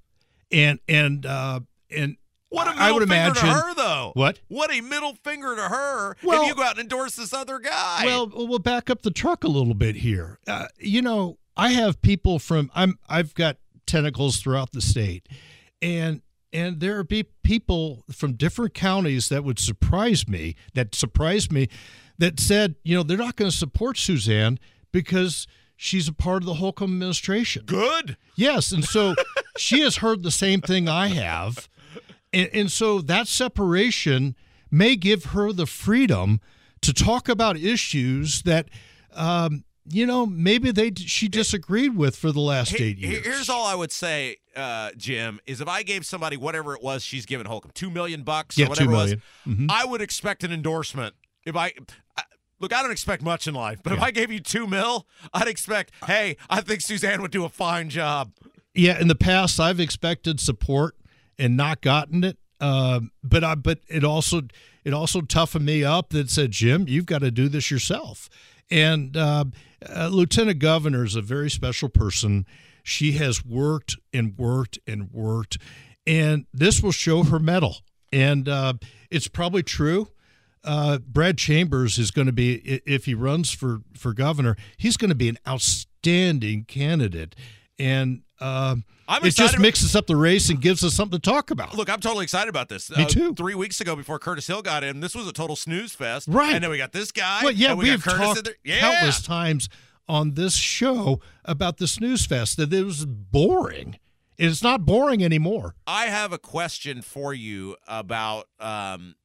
and 0.52 0.80
and 0.88 1.26
uh, 1.26 1.60
and 1.90 2.18
what 2.50 2.68
a 2.68 2.72
middle 2.72 2.84
I 2.84 2.92
would 2.92 3.00
finger 3.10 3.14
imagine 3.14 3.44
to 3.46 3.54
her, 3.54 3.74
though. 3.76 4.12
What? 4.16 4.40
What 4.48 4.72
a 4.74 4.80
middle 4.82 5.16
finger 5.16 5.56
to 5.56 5.62
her 5.64 6.16
Well- 6.24 6.44
if 6.44 6.48
you 6.48 6.56
go 6.56 6.64
out 6.64 6.72
and 6.72 6.80
endorse 6.80 7.16
this 7.16 7.34
other 7.34 7.60
guy. 7.60 8.04
Well, 8.06 8.32
we'll 8.34 8.60
back 8.60 8.90
up 8.90 9.02
the 9.02 9.12
truck 9.12 9.44
a 9.44 9.50
little 9.50 9.74
bit 9.74 9.98
here. 9.98 10.40
Uh, 10.48 10.68
you 10.80 11.02
know, 11.02 11.38
I 11.58 11.70
have 11.70 12.02
people 12.02 12.40
from 12.40 12.72
I'm 12.74 12.98
I've 13.10 13.34
got 13.34 13.58
tentacles 13.86 14.38
throughout 14.38 14.72
the 14.72 14.82
state, 14.82 15.28
and 15.82 16.22
and 16.54 16.80
there 16.80 17.04
be 17.04 17.24
people 17.44 18.04
from 18.12 18.34
different 18.34 18.74
counties 18.74 19.28
that 19.30 19.44
would 19.44 19.60
surprise 19.60 20.28
me. 20.28 20.56
That 20.74 20.96
surprised 20.96 21.52
me, 21.52 21.68
that 22.18 22.40
said, 22.40 22.76
you 22.84 22.96
know, 22.96 23.04
they're 23.04 23.18
not 23.18 23.36
going 23.36 23.52
to 23.52 23.56
support 23.58 23.98
Suzanne 23.98 24.58
because 24.94 25.46
she's 25.76 26.08
a 26.08 26.14
part 26.14 26.42
of 26.44 26.46
the 26.48 26.56
Holcomb 26.56 26.94
administration. 26.94 27.64
good. 27.66 28.16
Yes, 28.38 28.72
and 28.72 28.86
so 28.86 29.14
she 29.58 29.82
has 29.82 29.98
heard 29.98 30.24
the 30.24 30.32
same 30.32 30.62
thing 30.62 30.88
I 30.88 31.08
have, 31.08 31.68
and, 32.34 32.50
and 32.54 32.72
so 32.72 33.02
that 33.02 33.28
separation 33.28 34.36
may 34.72 34.96
give 34.96 35.26
her 35.26 35.52
the 35.54 35.66
freedom 35.66 36.40
to 36.82 36.94
talk 36.94 37.28
about 37.30 37.58
issues 37.58 38.42
that, 38.44 38.70
um, 39.14 39.64
you 39.90 40.06
know, 40.06 40.26
maybe 40.26 40.72
they 40.72 40.92
she 40.96 41.28
disagreed 41.30 41.96
with 41.96 42.16
for 42.16 42.32
the 42.32 42.42
last 42.42 42.72
He- 42.76 42.84
eight 42.84 42.98
years. 42.98 43.26
Here's 43.26 43.50
all 43.50 43.66
I 43.66 43.74
would 43.76 43.92
say, 43.92 44.38
uh, 44.56 44.92
Jim, 44.98 45.40
is 45.46 45.62
if 45.62 45.68
I 45.68 45.84
gave 45.84 46.06
somebody 46.06 46.36
whatever 46.38 46.76
it 46.76 46.84
was 46.84 47.04
she's 47.04 47.26
given 47.26 47.48
Holcomb, 47.48 47.72
two 47.74 47.90
million 47.90 48.24
bucks 48.24 48.58
Yeah, 48.58 48.66
or 48.66 48.70
whatever 48.70 48.92
$2 48.92 48.94
it 48.94 48.96
was. 48.96 49.56
Mhm. 49.56 49.68
I 49.72 49.86
would 49.86 50.02
expect 50.02 50.44
an 50.44 50.52
endorsement. 50.52 51.16
If 51.46 51.56
I, 51.56 51.72
I 52.18 52.24
look, 52.60 52.74
I 52.74 52.82
don't 52.82 52.92
expect 52.92 53.24
much 53.24 53.48
in 53.48 53.54
life, 53.56 53.80
but 53.82 53.94
if 53.94 54.02
I 54.02 54.12
gave 54.12 54.30
you 54.30 54.42
two 54.42 54.68
mil, 54.68 55.08
I'd 55.34 55.48
expect, 55.48 55.92
hey, 56.06 56.36
I 56.50 56.60
think 56.60 56.82
Suzanne 56.82 57.22
would 57.22 57.32
do 57.32 57.46
a 57.46 57.50
fine 57.50 57.90
job. 57.90 58.32
Yeah, 58.78 59.00
in 59.02 59.08
the 59.08 59.16
past, 59.16 59.60
I've 59.60 59.80
expected 59.80 60.40
support 60.40 60.96
and 61.40 61.58
not 61.58 61.82
gotten 61.82 62.24
it. 62.24 62.38
Um, 62.60 63.12
but 63.24 63.44
I, 63.44 63.56
but 63.56 63.80
it 63.88 64.04
also 64.04 64.44
it 64.84 64.94
also 64.94 65.22
toughened 65.22 65.66
me 65.66 65.84
up 65.84 66.10
that 66.10 66.30
said, 66.30 66.52
Jim, 66.52 66.86
you've 66.88 67.06
got 67.06 67.20
to 67.20 67.32
do 67.32 67.50
this 67.50 67.70
yourself. 67.70 68.30
And 68.70 69.18
uh, 69.18 69.46
uh, 69.88 70.08
Lieutenant 70.08 70.60
Governor 70.60 71.04
is 71.06 71.16
a 71.16 71.22
very 71.22 71.50
special 71.50 71.90
person. 71.90 72.46
She 72.84 73.14
has 73.14 73.46
worked 73.46 73.98
and 74.14 74.38
worked 74.38 74.80
and 74.88 75.12
worked, 75.12 75.58
and 76.06 76.46
this 76.54 76.82
will 76.82 76.92
show 76.92 77.24
her 77.24 77.40
mettle. 77.40 77.78
And 78.14 78.48
uh, 78.48 78.74
it's 79.12 79.28
probably 79.28 79.64
true. 79.64 80.10
Uh, 80.64 81.00
Brad 81.00 81.38
Chambers 81.38 81.98
is 81.98 82.12
going 82.12 82.28
to 82.28 82.34
be, 82.34 82.82
if 82.86 83.06
he 83.06 83.14
runs 83.14 83.52
for 83.52 83.82
for 83.94 84.14
governor, 84.14 84.56
he's 84.78 84.98
going 84.98 85.10
to 85.10 85.16
be 85.16 85.30
an 85.30 85.38
outstanding 85.48 86.66
candidate. 86.66 87.36
And 87.80 88.24
um, 88.40 88.84
I'm 89.08 89.24
it 89.26 89.36
just 89.36 89.58
mixes 89.60 89.96
up 89.96 90.06
the 90.08 90.16
race 90.16 90.50
and 90.50 90.62
gives 90.62 90.84
us 90.84 90.94
something 90.94 91.20
to 91.20 91.30
talk 91.30 91.50
about. 91.52 91.76
Look, 91.76 91.90
I'm 91.90 92.00
totally 92.02 92.24
excited 92.24 92.50
about 92.50 92.68
this. 92.70 92.90
Me 92.92 93.04
Uh, 93.04 93.08
too. 93.08 93.34
Three 93.34 93.56
weeks 93.56 93.80
ago, 93.82 93.96
before 93.96 94.20
Curtis 94.20 94.48
Hill 94.48 94.62
got 94.62 94.84
in, 94.84 95.00
this 95.00 95.16
was 95.16 95.28
a 95.28 95.34
total 95.34 95.56
snooze 95.56 95.94
fest. 95.94 96.28
Right. 96.30 96.54
And 96.56 96.64
then 96.64 96.70
we 96.72 96.78
got 96.78 96.92
this 96.92 97.12
guy. 97.12 97.42
well, 97.44 97.52
yeah, 97.54 97.70
and 97.72 97.80
we 97.80 97.90
we've 97.90 98.04
Curtis 98.04 98.42
talked. 98.42 98.50
Yeah. 98.64 98.80
countless 98.80 99.22
times 99.22 99.70
on 100.10 100.34
this 100.36 100.56
show 100.56 101.20
about 101.46 101.78
the 101.78 101.88
snooze 101.88 102.26
fest 102.26 102.58
that 102.58 102.72
it 102.74 102.84
was 102.84 103.06
boring. 103.06 103.98
It's 104.38 104.62
not 104.62 104.86
boring 104.86 105.24
anymore. 105.24 105.76
I 105.88 106.06
have 106.08 106.32
a 106.32 106.38
question 106.38 107.02
for 107.02 107.34
you 107.34 107.76
about 107.88 108.48
um, 108.60 109.16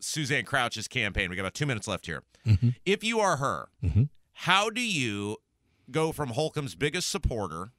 Suzanne 0.00 0.44
Crouch's 0.44 0.86
campaign. 0.88 1.30
We 1.30 1.36
got 1.36 1.42
about 1.42 1.54
two 1.54 1.66
minutes 1.66 1.88
left 1.88 2.06
here. 2.06 2.22
Mhm. 2.46 2.74
If 2.84 3.02
you 3.04 3.20
are 3.20 3.36
her, 3.38 3.68
Mhm. 3.82 4.08
how 4.32 4.70
do 4.70 4.80
you 4.82 5.36
go 5.90 6.12
from 6.12 6.30
Holcomb's 6.30 6.74
biggest 6.74 7.08
supporter 7.10 7.72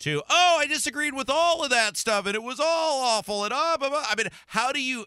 to, 0.00 0.22
oh, 0.28 0.56
I 0.60 0.66
disagreed 0.66 1.14
with 1.14 1.30
all 1.30 1.62
of 1.62 1.70
that 1.70 1.96
stuff 1.96 2.26
and 2.26 2.34
it 2.34 2.42
was 2.42 2.60
all 2.60 3.02
awful 3.02 3.44
and 3.44 3.52
ah, 3.52 3.76
blah, 3.78 3.88
blah. 3.88 4.04
I 4.08 4.14
mean, 4.16 4.28
how 4.48 4.72
do 4.72 4.82
you, 4.82 5.06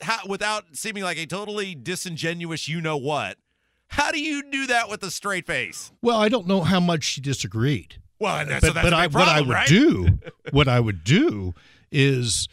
how, 0.00 0.20
without 0.26 0.64
seeming 0.72 1.02
like 1.02 1.18
a 1.18 1.26
totally 1.26 1.74
disingenuous 1.74 2.68
you 2.68 2.80
know 2.80 2.96
what, 2.96 3.38
how 3.88 4.10
do 4.10 4.20
you 4.20 4.42
do 4.50 4.66
that 4.66 4.88
with 4.88 5.02
a 5.02 5.10
straight 5.10 5.46
face? 5.46 5.92
Well, 6.02 6.18
I 6.18 6.28
don't 6.28 6.46
know 6.46 6.62
how 6.62 6.80
much 6.80 7.04
she 7.04 7.20
disagreed. 7.20 8.00
Well, 8.18 8.36
and 8.36 8.50
that's, 8.50 8.60
but 8.60 8.68
so 8.68 8.72
that's 8.74 8.86
but 8.86 8.92
I, 8.92 9.06
big 9.06 9.14
what 9.14 9.28
I 9.28 9.40
would 9.40 9.48
right? 9.48 9.68
do, 9.68 10.18
what 10.50 10.68
I 10.68 10.80
would 10.80 11.04
do 11.04 11.54
is 11.90 12.48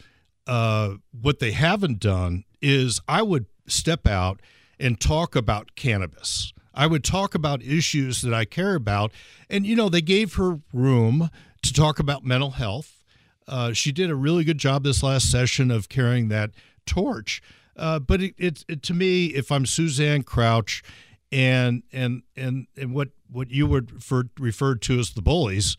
uh, 0.46 0.94
what 1.20 1.40
they 1.40 1.52
haven't 1.52 2.00
done 2.00 2.44
is 2.62 3.00
I 3.08 3.22
would 3.22 3.46
step 3.66 4.06
out 4.06 4.40
and 4.78 5.00
talk 5.00 5.34
about 5.34 5.74
cannabis. 5.74 6.52
I 6.74 6.86
would 6.86 7.04
talk 7.04 7.34
about 7.34 7.62
issues 7.62 8.20
that 8.22 8.34
I 8.34 8.44
care 8.44 8.74
about, 8.74 9.10
and 9.48 9.66
you 9.66 9.74
know 9.74 9.88
they 9.88 10.02
gave 10.02 10.34
her 10.34 10.60
room 10.72 11.30
to 11.66 11.72
talk 11.72 11.98
about 11.98 12.24
mental 12.24 12.52
health. 12.52 13.02
Uh, 13.48 13.72
she 13.72 13.92
did 13.92 14.10
a 14.10 14.16
really 14.16 14.44
good 14.44 14.58
job 14.58 14.82
this 14.82 15.02
last 15.02 15.30
session 15.30 15.70
of 15.70 15.88
carrying 15.88 16.28
that 16.28 16.50
torch. 16.84 17.40
Uh, 17.76 17.98
but 17.98 18.22
it, 18.22 18.34
it, 18.38 18.64
it 18.68 18.82
to 18.82 18.94
me, 18.94 19.26
if 19.26 19.52
I'm 19.52 19.66
Suzanne 19.66 20.22
Crouch, 20.22 20.82
and 21.32 21.82
and 21.92 22.22
and 22.36 22.66
and 22.76 22.94
what 22.94 23.08
what 23.30 23.50
you 23.50 23.66
would 23.66 23.92
refer, 23.92 24.24
referred 24.38 24.80
to 24.82 24.98
as 24.98 25.10
the 25.10 25.22
bullies, 25.22 25.76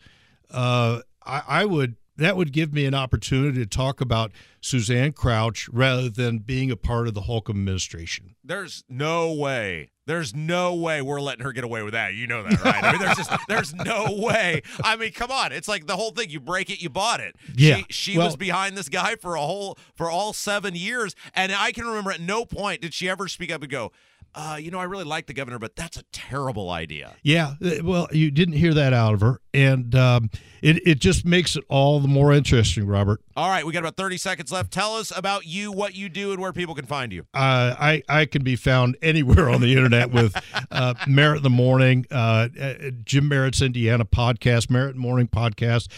uh, 0.50 1.00
I, 1.24 1.42
I 1.48 1.64
would 1.64 1.96
that 2.16 2.36
would 2.36 2.52
give 2.52 2.72
me 2.72 2.84
an 2.84 2.94
opportunity 2.94 3.58
to 3.58 3.66
talk 3.66 4.00
about 4.00 4.32
Suzanne 4.60 5.12
Crouch 5.12 5.68
rather 5.72 6.08
than 6.08 6.38
being 6.38 6.70
a 6.70 6.76
part 6.76 7.08
of 7.08 7.14
the 7.14 7.22
Holcomb 7.22 7.58
administration. 7.58 8.34
There's 8.44 8.84
no 8.88 9.32
way. 9.32 9.90
There's 10.08 10.34
no 10.34 10.74
way 10.74 11.02
we're 11.02 11.20
letting 11.20 11.44
her 11.44 11.52
get 11.52 11.64
away 11.64 11.82
with 11.82 11.92
that. 11.92 12.14
You 12.14 12.26
know 12.26 12.42
that, 12.42 12.64
right? 12.64 12.82
I 12.82 12.92
mean, 12.92 13.00
there's 13.02 13.16
just 13.18 13.30
there's 13.46 13.74
no 13.74 14.06
way. 14.18 14.62
I 14.82 14.96
mean, 14.96 15.12
come 15.12 15.30
on. 15.30 15.52
It's 15.52 15.68
like 15.68 15.86
the 15.86 15.96
whole 15.96 16.10
thing. 16.12 16.30
You 16.30 16.40
break 16.40 16.70
it, 16.70 16.80
you 16.82 16.88
bought 16.88 17.20
it. 17.20 17.36
Yeah. 17.54 17.76
She, 17.76 17.84
she 18.12 18.18
Well- 18.18 18.28
was 18.28 18.36
behind 18.36 18.76
this 18.76 18.88
guy 18.88 19.16
for 19.16 19.34
a 19.36 19.40
whole 19.40 19.76
for 19.94 20.10
all 20.10 20.32
seven 20.32 20.74
years, 20.74 21.14
and 21.34 21.52
I 21.52 21.72
can 21.72 21.86
remember 21.86 22.10
at 22.10 22.20
no 22.22 22.44
point 22.46 22.80
did 22.80 22.94
she 22.94 23.08
ever 23.08 23.28
speak 23.28 23.52
up 23.52 23.60
and 23.62 23.70
go, 23.70 23.92
uh, 24.38 24.54
you 24.54 24.70
know, 24.70 24.78
I 24.78 24.84
really 24.84 25.02
like 25.02 25.26
the 25.26 25.34
governor, 25.34 25.58
but 25.58 25.74
that's 25.74 25.96
a 25.96 26.04
terrible 26.12 26.70
idea. 26.70 27.16
Yeah, 27.24 27.54
uh, 27.60 27.82
well, 27.82 28.06
you 28.12 28.30
didn't 28.30 28.54
hear 28.54 28.72
that 28.72 28.92
out 28.92 29.12
of 29.14 29.20
her, 29.20 29.40
and 29.52 29.92
um, 29.96 30.30
it 30.62 30.86
it 30.86 31.00
just 31.00 31.24
makes 31.24 31.56
it 31.56 31.64
all 31.68 31.98
the 31.98 32.06
more 32.06 32.32
interesting, 32.32 32.86
Robert. 32.86 33.20
All 33.36 33.50
right, 33.50 33.66
we 33.66 33.72
got 33.72 33.80
about 33.80 33.96
30 33.96 34.16
seconds 34.16 34.52
left. 34.52 34.70
Tell 34.72 34.94
us 34.94 35.12
about 35.16 35.44
you, 35.44 35.72
what 35.72 35.96
you 35.96 36.08
do, 36.08 36.30
and 36.30 36.40
where 36.40 36.52
people 36.52 36.76
can 36.76 36.86
find 36.86 37.12
you. 37.12 37.22
Uh, 37.34 37.74
I 37.80 38.02
I 38.08 38.26
can 38.26 38.44
be 38.44 38.54
found 38.54 38.96
anywhere 39.02 39.50
on 39.50 39.60
the 39.60 39.74
internet 39.74 40.12
with 40.12 40.40
uh, 40.70 40.94
Merritt 41.08 41.38
in 41.38 41.42
the 41.42 41.50
Morning, 41.50 42.06
uh, 42.12 42.48
uh, 42.60 42.74
Jim 43.04 43.26
Merritt's 43.26 43.60
Indiana 43.60 44.04
podcast, 44.04 44.70
Merritt 44.70 44.94
Morning 44.94 45.26
podcast, 45.26 45.88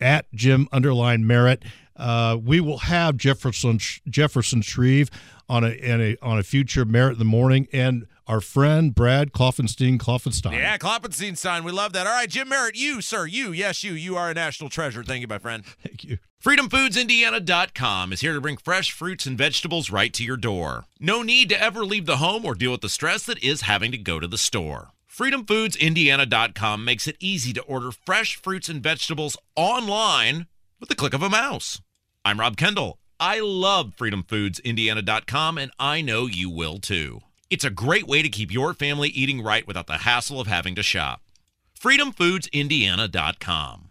at 0.00 0.32
Jim 0.32 0.68
underline 0.70 1.26
Merritt. 1.26 1.64
Uh, 2.00 2.36
we 2.42 2.60
will 2.60 2.78
have 2.78 3.16
Jefferson 3.16 3.78
Jefferson 4.08 4.62
Shreve 4.62 5.10
on 5.48 5.64
a, 5.64 5.76
a 5.82 6.16
on 6.22 6.38
a 6.38 6.42
future 6.42 6.84
Merritt 6.84 7.14
in 7.14 7.18
the 7.18 7.24
Morning, 7.24 7.68
and 7.72 8.06
our 8.26 8.40
friend 8.40 8.94
Brad 8.94 9.32
Klopfenstein 9.32 9.98
Klopfenstein. 9.98 10.52
Yeah, 10.52 10.78
Kloppenstein 10.78 11.36
sign. 11.36 11.64
We 11.64 11.72
love 11.72 11.92
that. 11.92 12.06
All 12.06 12.12
right, 12.12 12.30
Jim 12.30 12.48
Merritt, 12.48 12.76
you, 12.76 13.00
sir, 13.00 13.26
you, 13.26 13.50
yes, 13.52 13.82
you, 13.82 13.92
you 13.92 14.16
are 14.16 14.30
a 14.30 14.34
national 14.34 14.70
treasure. 14.70 15.02
Thank 15.02 15.20
you, 15.20 15.28
my 15.28 15.38
friend. 15.38 15.64
Thank 15.82 16.04
you. 16.04 16.18
FreedomFoodsIndiana.com 16.42 18.14
is 18.14 18.20
here 18.20 18.32
to 18.32 18.40
bring 18.40 18.56
fresh 18.56 18.92
fruits 18.92 19.26
and 19.26 19.36
vegetables 19.36 19.90
right 19.90 20.14
to 20.14 20.24
your 20.24 20.38
door. 20.38 20.86
No 20.98 21.22
need 21.22 21.50
to 21.50 21.60
ever 21.60 21.84
leave 21.84 22.06
the 22.06 22.16
home 22.16 22.46
or 22.46 22.54
deal 22.54 22.70
with 22.70 22.80
the 22.80 22.88
stress 22.88 23.24
that 23.24 23.42
is 23.44 23.62
having 23.62 23.92
to 23.92 23.98
go 23.98 24.18
to 24.18 24.26
the 24.26 24.38
store. 24.38 24.88
FreedomFoodsIndiana.com 25.10 26.82
makes 26.82 27.06
it 27.06 27.16
easy 27.20 27.52
to 27.52 27.62
order 27.62 27.90
fresh 27.90 28.36
fruits 28.36 28.70
and 28.70 28.82
vegetables 28.82 29.36
online 29.54 30.46
with 30.78 30.88
the 30.88 30.94
click 30.94 31.12
of 31.12 31.22
a 31.22 31.28
mouse. 31.28 31.82
I'm 32.22 32.38
Rob 32.38 32.58
Kendall. 32.58 32.98
I 33.18 33.40
love 33.40 33.94
FreedomFoodsIndiana.com, 33.98 35.56
and 35.56 35.70
I 35.78 36.02
know 36.02 36.26
you 36.26 36.50
will 36.50 36.76
too. 36.78 37.20
It's 37.48 37.64
a 37.64 37.70
great 37.70 38.06
way 38.06 38.20
to 38.20 38.28
keep 38.28 38.52
your 38.52 38.74
family 38.74 39.08
eating 39.08 39.42
right 39.42 39.66
without 39.66 39.86
the 39.86 39.96
hassle 39.98 40.38
of 40.38 40.46
having 40.46 40.74
to 40.74 40.82
shop. 40.82 41.22
FreedomFoodsIndiana.com. 41.78 43.88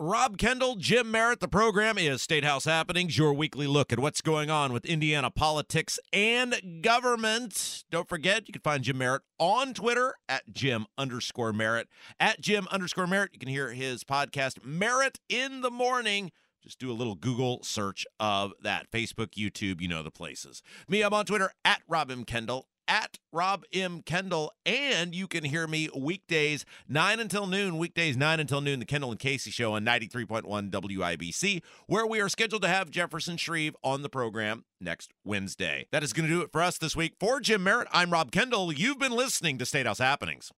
Rob 0.00 0.36
Kendall, 0.38 0.74
Jim 0.76 1.12
Merritt. 1.12 1.40
The 1.40 1.46
program 1.46 1.96
is 1.96 2.22
State 2.22 2.42
House 2.42 2.64
Happenings, 2.64 3.16
your 3.16 3.32
weekly 3.34 3.68
look 3.68 3.92
at 3.92 4.00
what's 4.00 4.20
going 4.20 4.50
on 4.50 4.72
with 4.72 4.84
Indiana 4.86 5.30
politics 5.30 6.00
and 6.12 6.82
government. 6.82 7.84
Don't 7.90 8.08
forget, 8.08 8.48
you 8.48 8.52
can 8.52 8.62
find 8.62 8.82
Jim 8.82 8.98
Merritt 8.98 9.22
on 9.38 9.74
Twitter 9.74 10.16
at 10.28 10.52
Jim 10.52 10.86
underscore 10.98 11.52
Merritt. 11.52 11.86
At 12.18 12.40
Jim 12.40 12.66
underscore 12.72 13.06
Merritt, 13.06 13.30
you 13.34 13.38
can 13.38 13.48
hear 13.48 13.70
his 13.72 14.02
podcast, 14.02 14.64
Merritt 14.64 15.20
in 15.28 15.60
the 15.60 15.70
Morning. 15.70 16.32
Just 16.62 16.78
do 16.78 16.90
a 16.90 16.94
little 16.94 17.14
Google 17.14 17.62
search 17.62 18.06
of 18.18 18.52
that. 18.62 18.90
Facebook, 18.90 19.30
YouTube, 19.30 19.80
you 19.80 19.88
know 19.88 20.02
the 20.02 20.10
places. 20.10 20.62
Me, 20.88 21.02
I'm 21.02 21.14
on 21.14 21.24
Twitter 21.24 21.52
at 21.64 21.82
Rob 21.88 22.10
M. 22.10 22.24
Kendall, 22.24 22.66
at 22.86 23.18
Rob 23.32 23.64
M. 23.72 24.02
Kendall, 24.02 24.52
and 24.66 25.14
you 25.14 25.28
can 25.28 25.44
hear 25.44 25.66
me 25.66 25.88
weekdays 25.96 26.66
9 26.88 27.20
until 27.20 27.46
noon, 27.46 27.78
weekdays 27.78 28.16
9 28.16 28.40
until 28.40 28.60
noon, 28.60 28.80
the 28.80 28.84
Kendall 28.84 29.12
and 29.12 29.20
Casey 29.20 29.50
Show 29.50 29.74
on 29.74 29.84
93.1 29.84 30.70
WIBC, 30.70 31.62
where 31.86 32.06
we 32.06 32.20
are 32.20 32.28
scheduled 32.28 32.62
to 32.62 32.68
have 32.68 32.90
Jefferson 32.90 33.36
Shreve 33.36 33.76
on 33.82 34.02
the 34.02 34.08
program 34.08 34.64
next 34.80 35.12
Wednesday. 35.24 35.86
That 35.92 36.02
is 36.02 36.12
going 36.12 36.28
to 36.28 36.34
do 36.34 36.42
it 36.42 36.50
for 36.52 36.62
us 36.62 36.78
this 36.78 36.96
week. 36.96 37.14
For 37.20 37.40
Jim 37.40 37.62
Merritt, 37.62 37.88
I'm 37.92 38.10
Rob 38.10 38.32
Kendall. 38.32 38.72
You've 38.72 38.98
been 38.98 39.12
listening 39.12 39.56
to 39.58 39.66
State 39.66 39.86
House 39.86 39.98
Happenings. 39.98 40.50